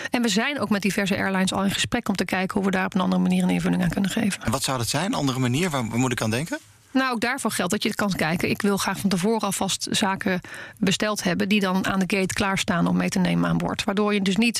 [0.10, 2.72] En we zijn ook met diverse airlines al in gesprek om te kijken hoe we
[2.72, 4.44] daar op een andere manier een invulling aan kunnen geven.
[4.44, 5.14] En wat zou dat zijn?
[5.14, 5.70] Andere manier?
[5.70, 6.60] Waar, waar moet ik aan denken?
[6.94, 8.50] Nou, ook daarvoor geldt dat je het kan kijken.
[8.50, 10.42] Ik wil graag van tevoren alvast zaken
[10.78, 11.50] besteld hebben...
[11.50, 13.84] die dan aan de gate klaarstaan om mee te nemen aan boord.
[13.84, 14.60] Waardoor je dus niet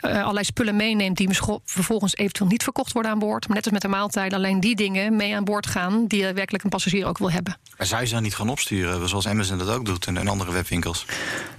[0.00, 1.16] uh, allerlei spullen meeneemt...
[1.16, 1.28] die
[1.64, 3.46] vervolgens eventueel niet verkocht worden aan boord.
[3.46, 6.06] Maar net als met de maaltijden alleen die dingen mee aan boord gaan...
[6.06, 7.56] die werkelijk een passagier ook wil hebben.
[7.76, 10.06] Maar zou je ze dan niet gaan opsturen, zoals Amazon dat ook doet...
[10.06, 11.06] en, en andere webwinkels?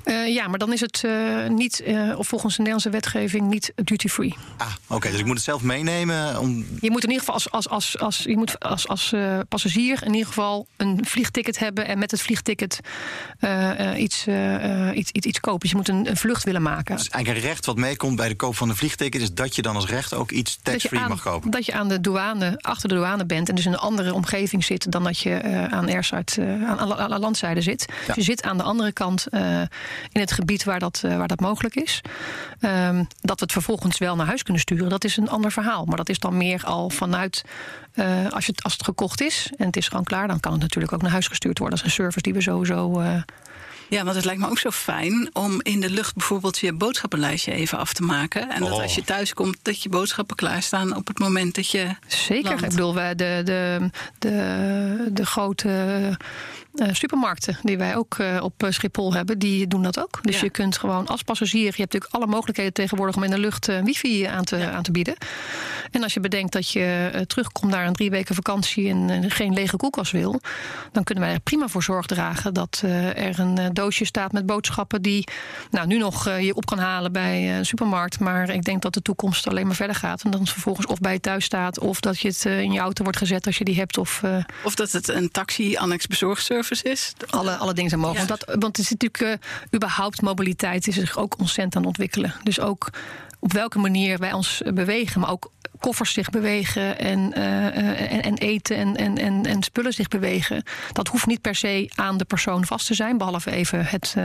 [0.05, 1.83] Uh, ja, maar dan is het uh, niet,
[2.15, 4.35] of volgens de Nederlandse wetgeving, niet duty-free.
[4.57, 4.95] Ah, oké.
[4.95, 6.39] Okay, dus ik moet het zelf meenemen?
[6.39, 6.65] Om...
[6.81, 9.13] Je moet in ieder geval als, als, als, als, je moet als, als
[9.49, 10.09] passagier...
[10.11, 12.79] in ieder geval een vliegticket hebben en met het vliegticket
[13.39, 15.59] uh, iets, uh, iets, iets, iets kopen.
[15.59, 16.95] Dus je moet een, een, vlucht willen maken.
[16.95, 19.61] Dus eigenlijk een recht wat meekomt bij de koop van een vliegticket is dat je
[19.61, 21.51] dan als recht ook iets tax-free mag kopen.
[21.51, 24.63] Dat je aan de douane, achter de douane bent en dus in een andere omgeving
[24.63, 27.85] zit dan dat je aan airside, aan, aan, landzijde zit.
[28.05, 29.27] Dus je zit aan de andere kant
[30.11, 32.01] in het gebied waar dat, waar dat mogelijk is.
[32.59, 35.85] Um, dat we het vervolgens wel naar huis kunnen sturen, dat is een ander verhaal.
[35.85, 37.43] Maar dat is dan meer al vanuit
[37.95, 40.61] uh, als, je, als het gekocht is en het is gewoon klaar, dan kan het
[40.61, 41.77] natuurlijk ook naar huis gestuurd worden.
[41.77, 43.01] Dat is een service die we sowieso.
[43.01, 43.21] Uh,
[43.89, 47.51] ja, want het lijkt me ook zo fijn om in de lucht bijvoorbeeld je boodschappenlijstje
[47.51, 48.49] even af te maken.
[48.49, 49.07] En dat als je oh.
[49.07, 51.95] thuis komt, dat je boodschappen klaarstaan op het moment dat je.
[52.07, 52.51] Zeker.
[52.51, 56.17] Ik bedoel, de, de, de, de grote
[56.75, 60.19] uh, supermarkten die wij ook uh, op eh, Schiphol hebben, die doen dat ook.
[60.21, 63.39] Dus je kunt gewoon als passagier, je hebt natuurlijk alle mogelijkheden tegenwoordig om in de
[63.39, 65.15] lucht wifi aan te, aan te bieden.
[65.91, 69.77] En als je bedenkt dat je terugkomt naar een drie weken vakantie en geen lege
[69.77, 70.41] koelkast wil,
[70.91, 72.81] dan kunnen wij er prima voor zorg dragen dat
[73.15, 75.27] er een doosje staat met boodschappen die
[75.69, 78.19] nou, nu nog je op kan halen bij een supermarkt.
[78.19, 80.23] Maar ik denk dat de toekomst alleen maar verder gaat.
[80.23, 83.03] En dan vervolgens of bij je thuis staat, of dat je het in je auto
[83.03, 83.97] wordt gezet als je die hebt.
[83.97, 84.21] Of,
[84.63, 87.13] of dat het een taxi-annex bezorgservice is.
[87.29, 88.27] Alle, alle dingen zijn mogelijk.
[88.27, 91.89] Want, dat, want het is natuurlijk uh, überhaupt mobiliteit is zich ook ontzettend aan het
[91.89, 92.33] ontwikkelen.
[92.43, 92.89] Dus ook
[93.39, 98.37] op welke manier wij ons bewegen, maar ook koffers zich bewegen en, uh, en, en,
[98.37, 100.63] eten en, en, en, en spullen zich bewegen.
[100.91, 104.23] Dat hoeft niet per se aan de persoon vast te zijn, behalve even het, uh,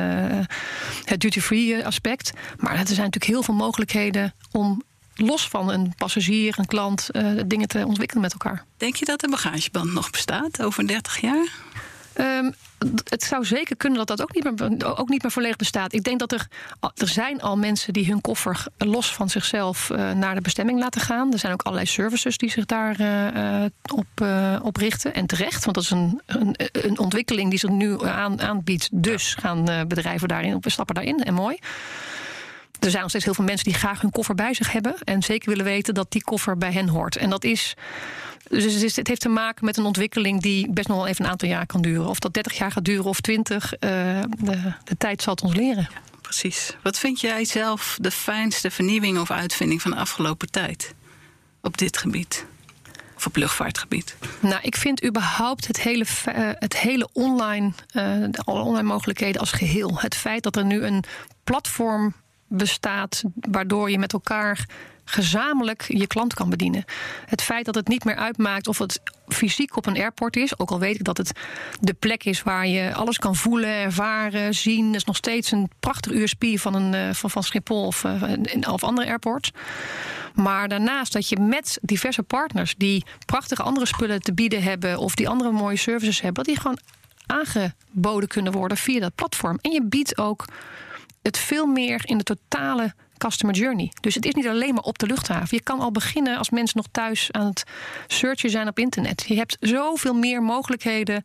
[1.05, 2.33] het duty-free aspect.
[2.57, 4.83] Maar er zijn natuurlijk heel veel mogelijkheden om
[5.15, 7.11] los van een passagier, een klant,
[7.47, 8.65] dingen te ontwikkelen met elkaar.
[8.77, 11.49] Denk je dat de bagageband nog bestaat over 30 jaar?
[12.21, 12.55] Um,
[13.05, 15.93] het zou zeker kunnen dat dat ook niet, meer, ook niet meer volledig bestaat.
[15.93, 16.47] Ik denk dat er,
[16.95, 21.01] er zijn al mensen die hun koffer los van zichzelf uh, naar de bestemming laten
[21.01, 21.33] gaan.
[21.33, 25.15] Er zijn ook allerlei services die zich daar uh, op, uh, op richten.
[25.15, 28.89] En terecht, want dat is een, een, een ontwikkeling die zich nu aan, aanbiedt.
[28.93, 31.25] Dus gaan bedrijven daarin, stappen daarin.
[31.25, 31.59] En mooi.
[32.87, 34.95] Er zijn nog steeds heel veel mensen die graag hun koffer bij zich hebben.
[35.05, 37.17] En zeker willen weten dat die koffer bij hen hoort.
[37.17, 37.75] En dat is
[38.49, 41.49] dus het, heeft te maken met een ontwikkeling die best nog wel even een aantal
[41.49, 42.09] jaar kan duren.
[42.09, 43.81] Of dat 30 jaar gaat duren of 20, uh,
[44.39, 45.89] de, de tijd zal het ons leren.
[46.21, 46.77] Precies.
[46.83, 50.95] Wat vind jij zelf de fijnste vernieuwing of uitvinding van de afgelopen tijd
[51.63, 52.47] op dit gebied?
[53.17, 54.17] Of op luchtvaartgebied?
[54.41, 59.53] Nou, ik vind überhaupt het hele, uh, het hele online, uh, alle online mogelijkheden als
[59.53, 60.01] geheel.
[60.01, 61.05] Het feit dat er nu een
[61.45, 62.15] platform
[62.49, 64.67] bestaat waardoor je met elkaar
[65.09, 66.85] gezamenlijk je klant kan bedienen.
[67.27, 70.71] Het feit dat het niet meer uitmaakt of het fysiek op een airport is, ook
[70.71, 71.33] al weet ik dat het
[71.81, 76.13] de plek is waar je alles kan voelen, ervaren, zien, is nog steeds een prachtig
[76.13, 78.23] USP van, een, eh, van, van Schiphol of, uh,
[78.71, 79.51] of andere airports.
[80.35, 85.15] Maar daarnaast dat je met diverse partners die prachtige andere spullen te bieden hebben of
[85.15, 86.79] die andere mooie services hebben, dat die gewoon
[87.27, 89.59] aangeboden kunnen worden via dat platform.
[89.61, 90.45] En je biedt ook
[91.27, 93.93] het veel meer in de totale customer journey.
[94.01, 95.57] Dus het is niet alleen maar op de luchthaven.
[95.57, 97.65] Je kan al beginnen als mensen nog thuis aan het
[98.07, 99.25] searchen zijn op internet.
[99.29, 101.23] Je hebt zoveel meer mogelijkheden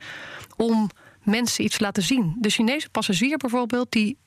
[0.55, 0.89] om
[1.23, 2.35] mensen iets te laten zien.
[2.39, 4.17] De Chinese passagier bijvoorbeeld, die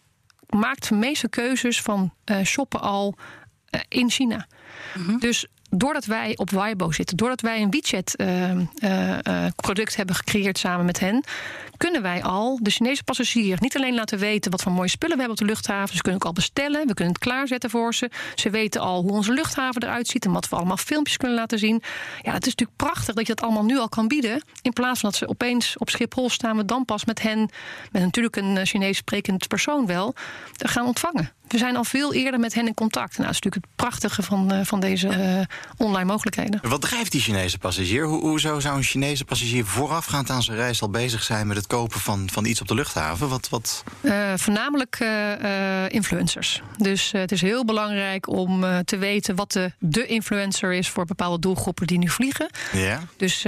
[0.48, 3.14] maakt de meeste keuzes van uh, shoppen al
[3.70, 4.46] uh, in China.
[4.94, 10.84] Mm Dus doordat wij op Weibo zitten, doordat wij een WeChat-product uh, hebben gecreëerd samen
[10.84, 11.24] met hen,
[11.76, 15.22] kunnen wij al de Chinese passagier niet alleen laten weten wat voor mooie spullen we
[15.22, 15.96] hebben op de luchthaven.
[15.96, 18.10] Ze kunnen ook al bestellen, we kunnen het klaarzetten voor ze.
[18.34, 21.58] Ze weten al hoe onze luchthaven eruit ziet en wat we allemaal filmpjes kunnen laten
[21.58, 21.82] zien.
[22.22, 24.42] Ja, het is natuurlijk prachtig dat je dat allemaal nu al kan bieden.
[24.62, 27.50] In plaats van dat ze opeens op Schiphol staan, we dan pas met hen,
[27.92, 30.14] met natuurlijk een eh, Chinees sprekend persoon wel,
[30.52, 31.32] gaan ontvangen.
[31.48, 33.10] We zijn al veel eerder met hen in contact.
[33.18, 36.60] Nou, dat is natuurlijk het prachtige van, uh, van deze uh, online mogelijkheden.
[36.62, 38.04] Wat drijft die Chinese passagier?
[38.04, 41.66] Ho hoezo zou een Chinese passagier voorafgaand aan zijn reis al bezig zijn met het
[41.66, 43.28] kopen van, van iets op de luchthaven?
[43.28, 43.84] Wat, wat?
[44.02, 45.06] Uh, voornamelijk
[45.88, 46.62] influencers.
[46.76, 51.38] Dus het is heel belangrijk om te weten wat de, de influencer is voor bepaalde
[51.38, 52.50] doelgroepen die nu vliegen.
[52.72, 53.00] Ja.
[53.16, 53.46] Dus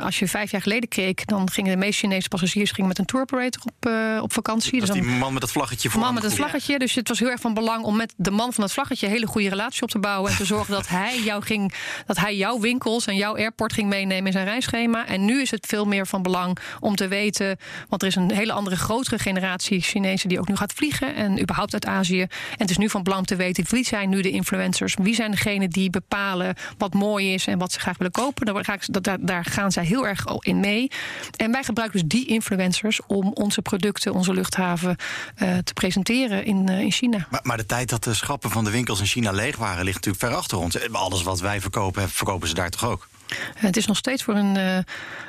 [0.00, 3.04] als je vijf jaar geleden keek, dan gingen de meeste Chinese passagiers gingen met een
[3.04, 3.90] tour operator op,
[4.22, 4.78] op vakantie.
[4.80, 6.00] Dat dus die man met het vlaggetje voor.
[6.00, 6.78] Man met het vlaggetje.
[6.78, 9.26] Dus het was heel van belang om met de man van het vlaggetje een hele
[9.26, 10.30] goede relatie op te bouwen.
[10.30, 11.74] En te zorgen dat hij, jou ging,
[12.06, 15.06] dat hij jouw winkels en jouw airport ging meenemen in zijn reisschema.
[15.06, 17.58] En nu is het veel meer van belang om te weten.
[17.88, 21.14] Want er is een hele andere, grotere generatie Chinezen die ook nu gaat vliegen.
[21.14, 22.20] En überhaupt uit Azië.
[22.20, 24.96] En het is nu van belang te weten wie zijn nu de influencers.
[25.02, 28.64] Wie zijn degenen die bepalen wat mooi is en wat ze graag willen kopen.
[29.02, 30.90] Daar, daar gaan zij heel erg in mee.
[31.36, 34.96] En wij gebruiken dus die influencers om onze producten, onze luchthaven
[35.42, 37.21] uh, te presenteren in, uh, in China.
[37.30, 39.96] Maar, maar, de tijd dat de schappen van de winkels in China leeg waren, ligt
[39.96, 40.92] natuurlijk ver achter ons.
[40.92, 43.08] Alles wat wij verkopen, verkopen ze daar toch ook?
[43.54, 44.78] Het is nog steeds voor een, uh,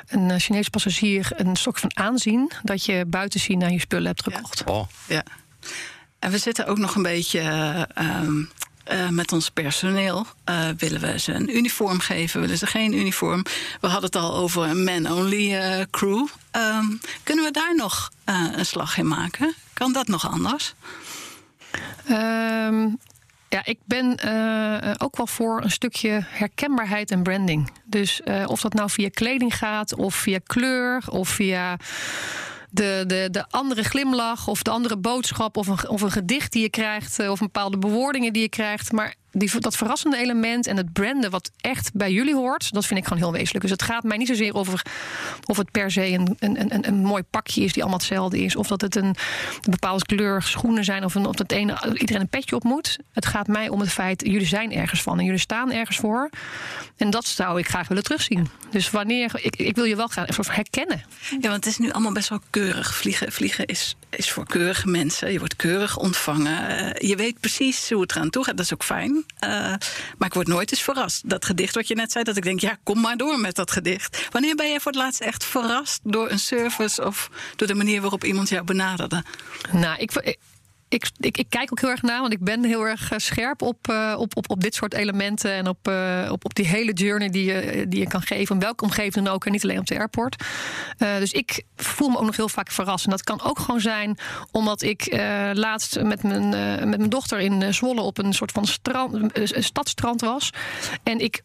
[0.06, 4.62] een Chinese passagier een stok van aanzien dat je buiten China je spullen hebt gekocht.
[4.66, 4.72] Ja.
[4.72, 4.88] Oh.
[5.06, 5.22] ja.
[6.18, 7.40] En we zitten ook nog een beetje
[7.98, 8.26] uh,
[8.92, 10.26] uh, met ons personeel.
[10.48, 12.40] Uh, willen we ze een uniform geven?
[12.40, 13.42] Willen ze geen uniform?
[13.80, 16.26] We hadden het al over een man-only uh, crew.
[16.52, 19.54] Um, kunnen we daar nog een slag in maken?
[19.72, 20.74] Kan dat nog anders?
[22.10, 22.98] Um,
[23.48, 24.18] ja, ik ben
[25.00, 27.70] ook wel voor een stukje herkenbaarheid en branding.
[27.84, 31.76] Dus of dat nou via kleding gaat, of via kleur, of via
[32.70, 36.62] de, de, de andere glimlach of de andere boodschap of een, of een gedicht die
[36.62, 38.92] je krijgt of een bepaalde bewoordingen die je krijgt.
[38.92, 43.00] Maar die, dat verrassende element en het branden wat echt bij jullie hoort, dat vind
[43.00, 43.60] ik gewoon heel wezenlijk.
[43.60, 44.82] Dus het gaat mij niet zozeer over
[45.46, 48.56] of het per se een, een, een, een mooi pakje is die allemaal hetzelfde is.
[48.56, 49.16] Of dat het een,
[49.70, 52.98] bepaalde kleur schoenen zijn of, een, of dat ene, iedereen een petje op moet.
[53.12, 56.30] Het gaat mij om het feit, jullie zijn ergens van en jullie staan ergens voor.
[56.96, 58.48] En dat zou ik graag willen terugzien.
[58.70, 61.04] Dus wanneer, ik, ik wil je wel graag herkennen.
[61.40, 62.94] Ja, want het is nu allemaal best wel keurig.
[62.94, 65.32] Vliegen, vliegen is, is voor keurige mensen.
[65.32, 66.70] Je wordt keurig ontvangen.
[66.70, 68.56] Uh, je weet precies hoe het eraan toe gaat.
[68.56, 69.12] Dat is ook fijn.
[69.14, 69.50] Uh,
[70.18, 71.30] maar ik word nooit eens verrast.
[71.30, 73.70] Dat gedicht wat je net zei, dat ik denk, ja, kom maar door met dat
[73.70, 74.28] gedicht.
[74.30, 78.00] Wanneer ben jij voor het laatst echt verrast door een service of door de manier
[78.00, 79.24] waarop iemand jou benaderde?
[79.72, 80.36] Nou, ik,
[80.94, 83.88] ik, ik, kijk ook heel erg naar, want ik ben heel erg eh, scherp op,
[83.90, 87.28] uh, op, op, op dit soort elementen en op, uh, op, op die hele journey
[87.28, 89.86] die je, die je kan geven, in welke omgeving dan ook en niet alleen op
[89.86, 90.44] de airport.
[90.98, 93.04] Dus ik voel me ook nog heel vaak verrast.
[93.04, 94.18] En dat kan ook gewoon zijn
[94.50, 95.16] omdat ik
[95.52, 96.48] laatst met mijn,
[96.88, 100.50] met mijn dochter in Zwolle op een soort van strand, stadstrand was.
[101.02, 101.42] En ik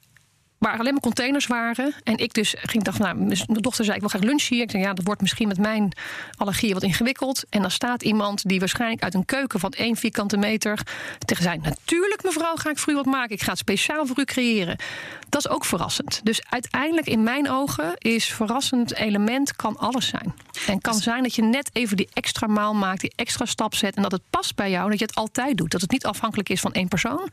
[0.59, 1.93] waar alleen maar containers waren.
[2.03, 4.63] En ik dus ging dacht, nou, mijn dochter zei: Ik wil graag lunchen hier.
[4.63, 5.91] Ik zei: Ja, dat wordt misschien met mijn
[6.37, 7.43] allergieën wat ingewikkeld.
[7.49, 10.79] En dan staat iemand die waarschijnlijk uit een keuken van één vierkante meter
[11.25, 13.35] tegen zei: Natuurlijk, mevrouw, ga ik voor u wat maken.
[13.35, 14.77] Ik ga het speciaal voor u creëren.
[15.29, 16.21] Dat is ook verrassend.
[16.23, 20.33] Dus uiteindelijk, in mijn ogen, is verrassend element kan alles zijn.
[20.67, 23.95] En kan zijn dat je net even die extra maal maakt, die extra stap zet.
[23.95, 25.71] En dat het past bij jou, dat je het altijd doet.
[25.71, 27.29] Dat het niet afhankelijk is van één persoon.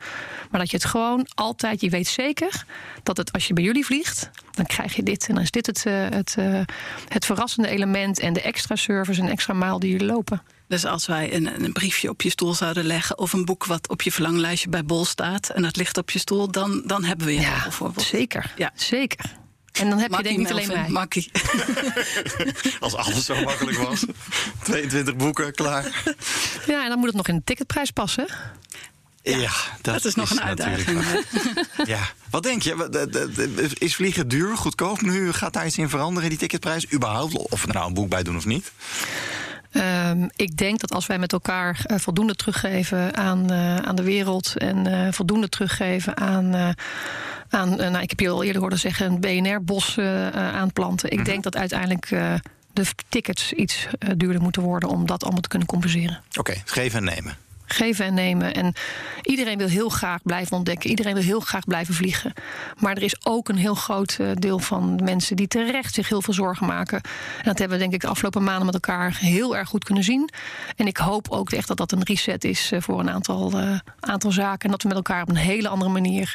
[0.51, 2.65] Maar dat je het gewoon altijd, je weet zeker
[3.03, 5.27] dat het als je bij jullie vliegt, dan krijg je dit.
[5.27, 6.61] En dan is dit het, het, uh,
[7.07, 10.41] het verrassende element en de extra service en extra maal die jullie lopen.
[10.67, 13.17] Dus als wij een, een, briefje op je stoel zouden leggen...
[13.17, 15.49] of een boek wat op je verlanglijstje bij Bol staat...
[15.49, 18.05] en dat ligt op je stoel, dan, dan hebben we je ja, bijvoorbeeld.
[18.05, 18.71] Zeker, ja.
[18.75, 19.35] zeker.
[19.71, 20.89] En dan heb je denk niet alleen mij.
[20.89, 21.31] Makkie.
[22.79, 24.05] Als alles zo makkelijk was.
[24.63, 26.03] 22 boeken, klaar.
[26.67, 28.27] Ja, en dan moet het nog in de ticketprijs passen.
[29.29, 31.03] Ja, ja dat, dat, is nog een uitdaging.
[31.85, 31.99] ja.
[32.29, 33.73] Wat denk je?
[33.77, 35.33] Is vliegen duur, goedkoop nu?
[35.33, 36.93] Gaat daar iets in veranderen in die ticketprijs?
[36.93, 37.37] Überhaupt?
[37.37, 38.71] Of we er nou een boek bij doen of niet?
[39.71, 44.03] Um, ik denk dat als wij met elkaar uh, voldoende teruggeven aan, uh, aan de
[44.03, 46.75] wereld en uh, voldoende teruggeven aan.
[47.49, 49.99] aan nou, ik heb je al eerder horen zeggen, een BNR-bos
[50.33, 51.09] aanplanten.
[51.09, 51.31] Ik mm -hmm.
[51.31, 52.09] denk dat uiteindelijk
[52.73, 53.87] de tickets iets
[54.17, 56.21] duurder moeten worden om dat allemaal te kunnen compenseren.
[56.29, 58.53] Oké, okay, geven en nemen geven en nemen.
[58.53, 58.73] En
[59.21, 60.89] iedereen wil heel graag blijven ontdekken.
[60.89, 62.33] Iedereen wil heel graag blijven vliegen.
[62.79, 66.33] Maar er is ook een heel groot deel van mensen die terecht zich heel veel
[66.33, 67.01] zorgen maken.
[67.37, 70.03] En dat hebben we denk ik de afgelopen maanden met elkaar heel erg goed kunnen
[70.03, 70.29] zien.
[70.75, 74.31] En ik hoop ook echt dat dat een reset is voor een aantal, uh, aantal
[74.31, 74.65] zaken.
[74.65, 76.33] En dat we met elkaar op een hele andere manier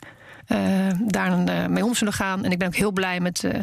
[1.07, 2.45] daar uh, mee om zullen gaan.
[2.45, 3.55] En ik ben ook heel blij met uh,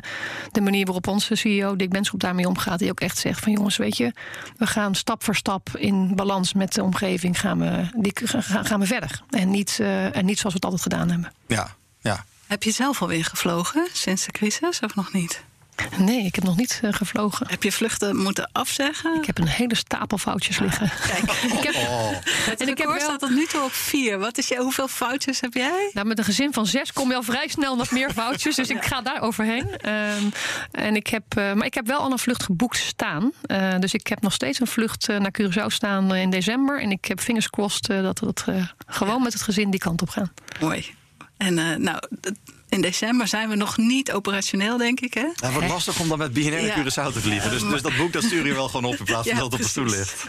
[0.51, 2.79] de manier waarop onze CEO, Dick Benschop, daarmee omgaat.
[2.79, 4.13] Die ook echt zegt van jongens, weet je,
[4.57, 8.79] we gaan stap voor stap in balans met de omgeving gaan we, die, gaan, gaan
[8.79, 9.21] we verder.
[9.29, 9.79] En niet,
[10.11, 11.31] en niet zoals we het altijd gedaan hebben.
[11.47, 12.25] Ja, ja.
[12.47, 15.43] Heb je zelf alweer gevlogen sinds de crisis of nog niet?
[15.97, 17.47] Nee, ik heb nog niet uh, gevlogen.
[17.49, 19.15] Heb je vluchten moeten afzeggen?
[19.15, 20.91] Ik heb een hele stapel foutjes liggen.
[21.07, 22.11] Kijk, ik heb, oh.
[22.57, 22.99] en ik heb wel...
[22.99, 24.19] staat tot nu toe op vier.
[24.19, 25.89] Wat is je, hoeveel foutjes heb jij?
[25.93, 28.55] Nou, met een gezin van zes kom je al vrij snel nog meer foutjes.
[28.55, 29.67] Dus ik ga daar overheen.
[29.89, 30.31] Um,
[30.71, 33.31] en ik heb, uh, maar ik heb wel al een vlucht geboekt staan.
[33.47, 36.81] Uh, dus ik heb nog steeds een vlucht naar Curaçao staan in december.
[36.81, 40.31] En ik heb fingers crossed dat we gewoon met het gezin die kant op gaan.
[40.59, 40.85] Mooi.
[41.37, 41.99] En nou
[42.69, 45.13] in december zijn we nog niet operationeel, denk ik.
[45.13, 45.21] Hè?
[45.21, 47.49] Ja, het wordt lastig om dan met BNR naar Curaçao te vliegen.
[47.49, 49.51] Dus, dus dat boek dat stuur je wel gewoon op in plaats van ja, dat
[49.51, 50.25] het op de stoel ligt.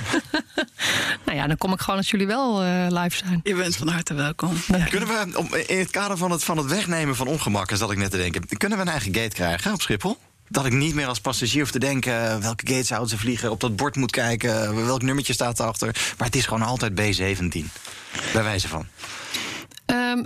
[1.26, 3.40] nou ja, dan kom ik gewoon als jullie wel uh, live zijn.
[3.42, 4.52] Je bent van harte welkom.
[4.90, 8.10] Kunnen we, in het kader van het, van het wegnemen van ongemakken, zat ik net
[8.10, 10.18] te denken, kunnen we een eigen gate krijgen op Schiphol?
[10.48, 13.60] Dat ik niet meer als passagier hoef te denken welke gate zouden ze vliegen, op
[13.60, 16.14] dat bord moet kijken, welk nummertje staat erachter.
[16.18, 17.64] Maar het is gewoon altijd B17.
[18.32, 18.86] Bij wijze van.
[19.86, 20.24] Um,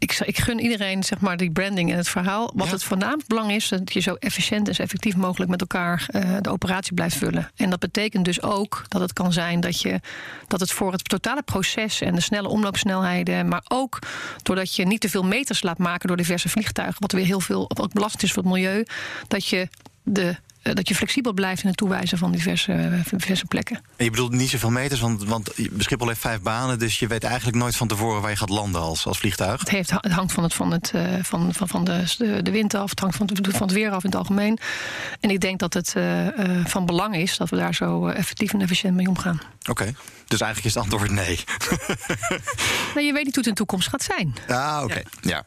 [0.00, 2.50] ik, ik gun iedereen zeg maar, die branding en het verhaal.
[2.54, 2.72] Wat Ja.
[2.72, 6.36] het voornaamste belang is, dat je zo efficiënt en zo effectief mogelijk met elkaar eh,
[6.40, 7.50] de operatie blijft vullen.
[7.56, 10.00] En dat betekent dus ook dat het kan zijn dat, je,
[10.46, 13.98] dat het voor het totale proces en de snelle omloopsnelheden, maar ook
[14.42, 17.70] doordat je niet te veel meters laat maken door diverse vliegtuigen, wat weer heel veel
[17.74, 18.84] wat belastend is voor het milieu,
[19.28, 19.68] dat je
[20.02, 23.76] de dat je flexibel blijft in het toewijzen van diverse, eh, diverse plekken.
[23.96, 26.78] En je bedoelt niet zoveel meters, want, want Schiphol heeft vijf banen...
[26.78, 29.60] dus je weet eigenlijk nooit van tevoren waar je gaat landen als, als vliegtuig.
[29.60, 32.50] Het, heeft, het hangt van, het, van, het, eh, van, van, van de, de, de
[32.50, 34.58] wind af, het hangt van het, van het weer af in het algemeen.
[35.20, 38.18] En ik denk dat het eh, eh, van belang is dat we daar zo eh,
[38.18, 39.40] effectief en efficiënt mee omgaan.
[39.68, 39.94] Oké,
[40.26, 41.38] dus eigenlijk is het antwoord nee.
[43.06, 44.34] Je weet niet hoe het in de toekomst gaat zijn.
[44.48, 45.02] Ah, oké.
[45.20, 45.44] Ja.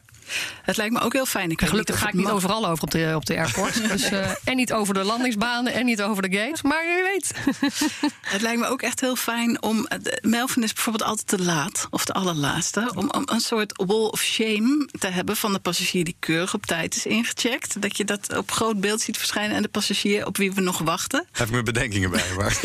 [0.62, 1.50] Het lijkt me ook heel fijn.
[1.50, 3.88] Ik Gelukkig ga ik niet overal over op de, op de airport.
[3.92, 6.62] dus, eh, en niet over de landingsbanen en niet over de gates.
[6.62, 7.32] Maar je weet.
[8.34, 9.86] Het lijkt me ook echt heel fijn om.
[9.86, 12.92] eh, de- Melvin is bijvoorbeeld altijd te laat, of de allerlaatste.
[12.94, 16.66] Om, om een soort wall of shame te hebben van de passagier die keurig op
[16.66, 17.82] tijd is ingecheckt.
[17.82, 20.78] Dat je dat op groot beeld ziet verschijnen en de passagier op wie we nog
[20.78, 21.26] wachten.
[21.32, 22.60] Heb ik mijn bedenkingen bij, maar...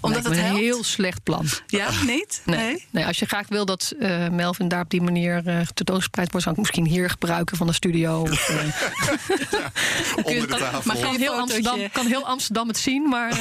[0.00, 0.58] Omdat Lijkt me het een helpt.
[0.60, 1.46] heel slecht plan.
[1.66, 2.42] Ja, niet?
[2.44, 2.84] Nee.
[2.90, 3.06] nee.
[3.06, 6.56] als je graag wil dat eh, Melvin daar op die manier eh tentoonspreid wordt, zou
[6.56, 8.20] ik misschien hier gebruiken van de studio.
[8.20, 10.80] Of, eh, Onder de tafel.
[10.84, 11.32] maar kan Geen heel.
[11.32, 13.38] Amsterdam, kan heel Amsterdam het zien, maar eh,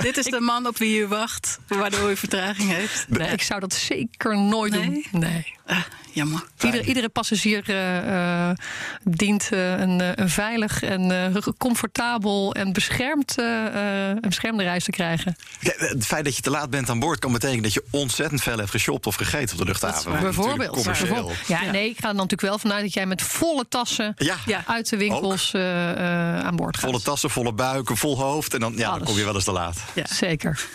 [0.06, 3.04] Dit is de man op wie u wacht, waardoor u vertraging heeft.
[3.08, 4.82] nee, ik zou dat zeker nooit Nee?
[5.10, 5.20] doen.
[5.20, 5.56] Nee.
[5.70, 5.78] Ah,
[6.12, 6.42] jammer.
[6.64, 8.56] Iedere, iedere passagier eh, eh,
[9.02, 14.62] dient eh, een, eh, een veilig en eh, comfortabel en beschermd, eh, eh, een beschermde
[14.62, 15.36] reis te krijgen.
[15.60, 18.42] Ja, Het feit dat je te laat bent aan boord kan betekenen dat je ontzettend
[18.42, 20.10] veel hebt geshopt of gegeten op de luchthaven.
[20.10, 20.70] Natuurlijk Bijvoorbeeld.
[20.76, 21.08] Commercieel.
[21.12, 21.46] Bijvoorbeeld.
[21.46, 21.70] Ja, Ja.
[21.70, 24.62] nee, ik ga er natuurlijk wel vanuit dat jij met volle tassen Ja, Ja.
[24.66, 26.84] uit de winkels eh, eh, aan boord gaat.
[26.90, 28.54] volle tassen, volle buik, een vol hoofd.
[28.54, 29.76] En dan, ja, dan kom je wel eens te laat.
[29.94, 30.06] Ja.
[30.06, 30.60] Zeker.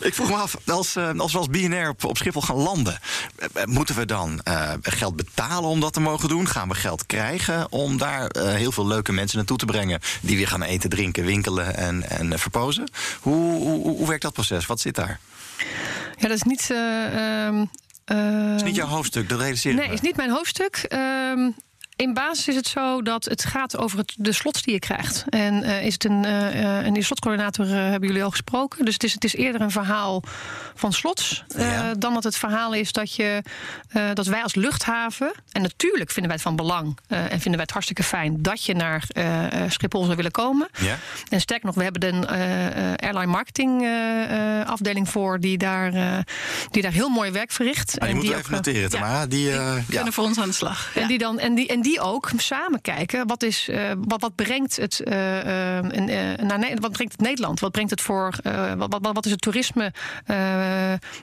[0.00, 2.98] Ik vroeg me af, als, eh, als we als BNR op, op Schiphol gaan landen...
[3.52, 6.46] eh, moeten we dan eh, geld betalen om dat te mogen doen?
[6.48, 10.00] Gaan we geld krijgen om daar eh, heel veel leuke mensen naartoe te brengen...
[10.20, 12.90] die weer gaan eten, drinken, winkelen en, en eh, verpozen?
[13.20, 14.66] Hoe, hoe, hoe werkt dat proces?
[14.66, 15.20] Wat zit daar?
[16.18, 16.70] Ja, dat is niet.
[16.70, 17.58] eh, ehm,
[18.04, 18.16] Het
[18.56, 19.94] is ehm, niet jouw hoofdstuk, dat realiseer ik Nee, me.
[19.94, 20.76] is niet mijn hoofdstuk.
[20.76, 21.50] Ehm,
[21.98, 25.24] in basis is het zo dat het gaat over het, de slots die je krijgt.
[25.28, 28.84] En, eh, is het een, eh, eh, en die slotcoördinator eh, hebben jullie al gesproken.
[28.84, 30.22] Dus het is, het is eerder een verhaal
[30.74, 31.44] van slots.
[31.56, 31.94] eh, Ja.
[31.94, 33.42] dan dat het verhaal is dat, je,
[33.88, 35.32] eh, dat wij als luchthaven.
[35.52, 36.98] En natuurlijk vinden wij het van belang.
[37.08, 40.30] eh, en vinden wij het hartstikke fijn dat je naar eh, eh, Schiphol zou willen
[40.30, 40.68] komen.
[40.80, 40.98] Ja?
[41.28, 45.58] En sterker nog, we hebben een eh, eh, airline marketing eh, eh, afdeling voor die
[45.58, 46.18] daar, eh,
[46.70, 47.94] die daar heel mooi werk verricht.
[47.98, 48.88] Ah, die En moeten we ook, even eh, noteren, ja.
[48.88, 49.26] Tamara.
[49.26, 49.82] Die, ja.
[49.88, 50.90] Kunnen voor ons aan de slag.
[50.94, 53.26] En die, dan, en, die, en die ook samen kijken.
[53.26, 57.60] Wat, is, eh, wat, wat, brengt het, eh, naar, wat brengt het Nederland?
[57.60, 58.34] Wat brengt het voor.
[58.76, 59.92] wat, wat, wat is het toerisme?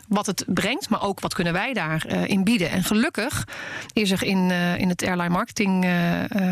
[0.08, 2.70] wat het brengt, maar ook wat kunnen wij daarin in bieden?
[2.70, 3.48] En gelukkig
[3.94, 5.86] is er in, in het airline marketing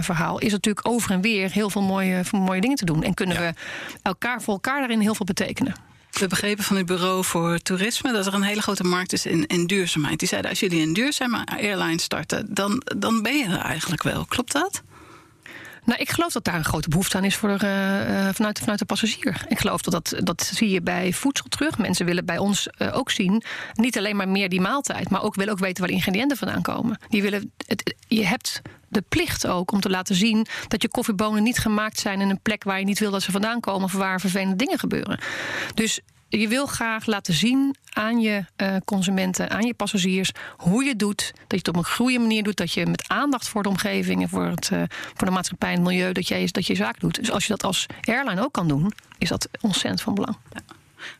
[0.01, 0.39] verhaal.
[0.39, 3.03] is er natuurlijk over en weer heel veel mooie, mooie dingen te doen.
[3.03, 3.41] En kunnen Ja.
[3.41, 3.53] we
[4.01, 5.92] elkaar voor elkaar daarin heel veel betekenen.
[6.13, 9.47] We begrepen van het bureau voor toerisme dat er een hele grote markt is in,
[9.47, 10.19] in duurzaamheid.
[10.19, 14.25] Die zeiden: als jullie een duurzame airline starten, dan, dan ben je er eigenlijk wel.
[14.25, 14.83] Klopt dat?
[15.85, 18.79] Nou, ik geloof dat daar een grote behoefte aan is voor, eh, eh, vanuit, vanuit
[18.79, 19.45] de passagier.
[19.47, 21.77] Ik geloof dat, dat dat zie je bij voedsel terug.
[21.77, 25.35] Mensen willen bij ons eh, ook zien, niet alleen maar meer die maaltijd, maar ook
[25.35, 26.97] willen ook weten waar de ingrediënten vandaan komen.
[27.09, 28.61] Die willen, het, je hebt
[28.93, 32.41] de plicht ook om te laten zien dat je koffiebonen niet gemaakt zijn in een
[32.41, 35.19] plek waar je niet wil dat ze vandaan komen of waar vervelende dingen gebeuren.
[35.73, 35.99] Dus
[36.39, 41.31] je wil graag laten zien aan je eh, consumenten, aan je passagiers, hoe je doet.
[41.35, 42.57] Dat je het op een goede manier doet.
[42.57, 44.81] Dat je met aandacht voor de omgeving en voor, het, eh,
[45.13, 47.15] voor de maatschappij en het milieu, dat je, dat je zaak doet.
[47.15, 50.37] Dus als je dat als airline ook kan doen, is dat ontzettend van belang.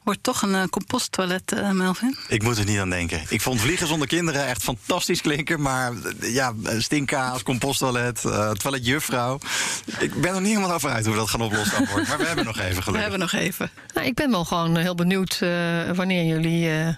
[0.04, 2.18] Wordt toch een eh, composttoilet, eh, Melvin?
[2.28, 3.22] Ik moet er niet aan denken.
[3.30, 5.62] Ik vond Vliegen zonder kinderen echt fantastisch klinken.
[5.62, 9.40] Maar eh, ja, stinkkaas, composttoilet, eh toiletjuffrouw.
[10.00, 12.08] Ik ben er niet helemaal over uit hoe we dat gaan oplossen boord.
[12.08, 13.02] Maar we hebben nog even We gelukkig.
[13.02, 13.70] hebben nog even.
[13.94, 15.50] Nou, ik ben wel gewoon heel benieuwd eh,
[15.96, 16.96] wanneer jullie eh, eh,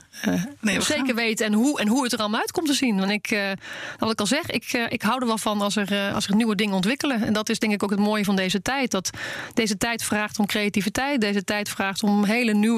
[0.62, 1.16] Nee, we zeker gaan.
[1.16, 3.00] weten en hoe, en hoe het er allemaal uit komt te zien.
[3.00, 3.52] Want ik, eh,
[3.98, 6.36] wat ik al zeg, ik, ik hou er wel van als er, eh, als er
[6.36, 7.24] nieuwe dingen ontwikkelen.
[7.24, 8.92] En dat is denk ik ook het mooie van deze tijd.
[8.92, 9.10] Dat
[9.54, 11.22] deze tijd vraagt om creativiteit.
[11.22, 12.75] Deze tijd vraagt om hele nieuwe,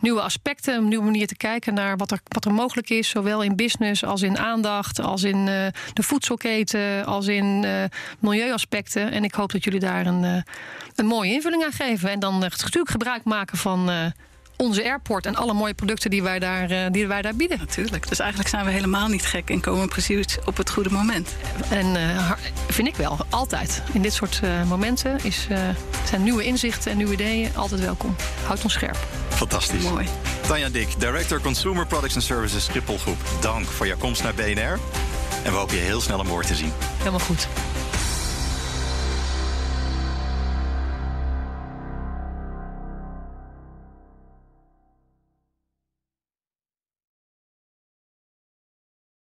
[0.00, 0.74] nieuwe aspecten.
[0.74, 3.08] Een nieuwe manier te kijken naar wat er, wat er mogelijk is.
[3.08, 7.84] Zowel in business als in aandacht, als in eh, de voedselketen, als in eh,
[8.18, 9.10] milieuaspecten.
[9.10, 10.42] En ik hoop dat jullie daar een, eh,
[10.94, 12.10] een mooie invulling aan geven.
[12.10, 14.12] En dan natuurlijk gebruik maken van
[14.60, 17.58] onze airport en alle mooie producten die wij daar, eh, die wij daar bieden.
[17.58, 18.08] Natuurlijk.
[18.08, 21.28] Dus eigenlijk zijn we helemaal niet gek en komen precies op het goede moment.
[21.70, 22.32] En eh,
[22.68, 23.82] vind ik wel, altijd.
[23.92, 25.58] In dit soort eh, momenten is, eh,
[26.04, 28.16] zijn nieuwe inzichten en nieuwe ideeën altijd welkom.
[28.46, 28.96] Houd ons scherp.
[29.28, 29.82] Fantastisch.
[29.82, 30.06] Mooi.
[30.46, 33.18] Tanja Dik, Director Consumer Products and Services Schiphol Groep.
[33.40, 34.78] Dank voor jouw komst naar BNR.
[35.44, 36.72] En we hopen je heel snel aan boord te zien.
[36.98, 37.48] Helemaal goed.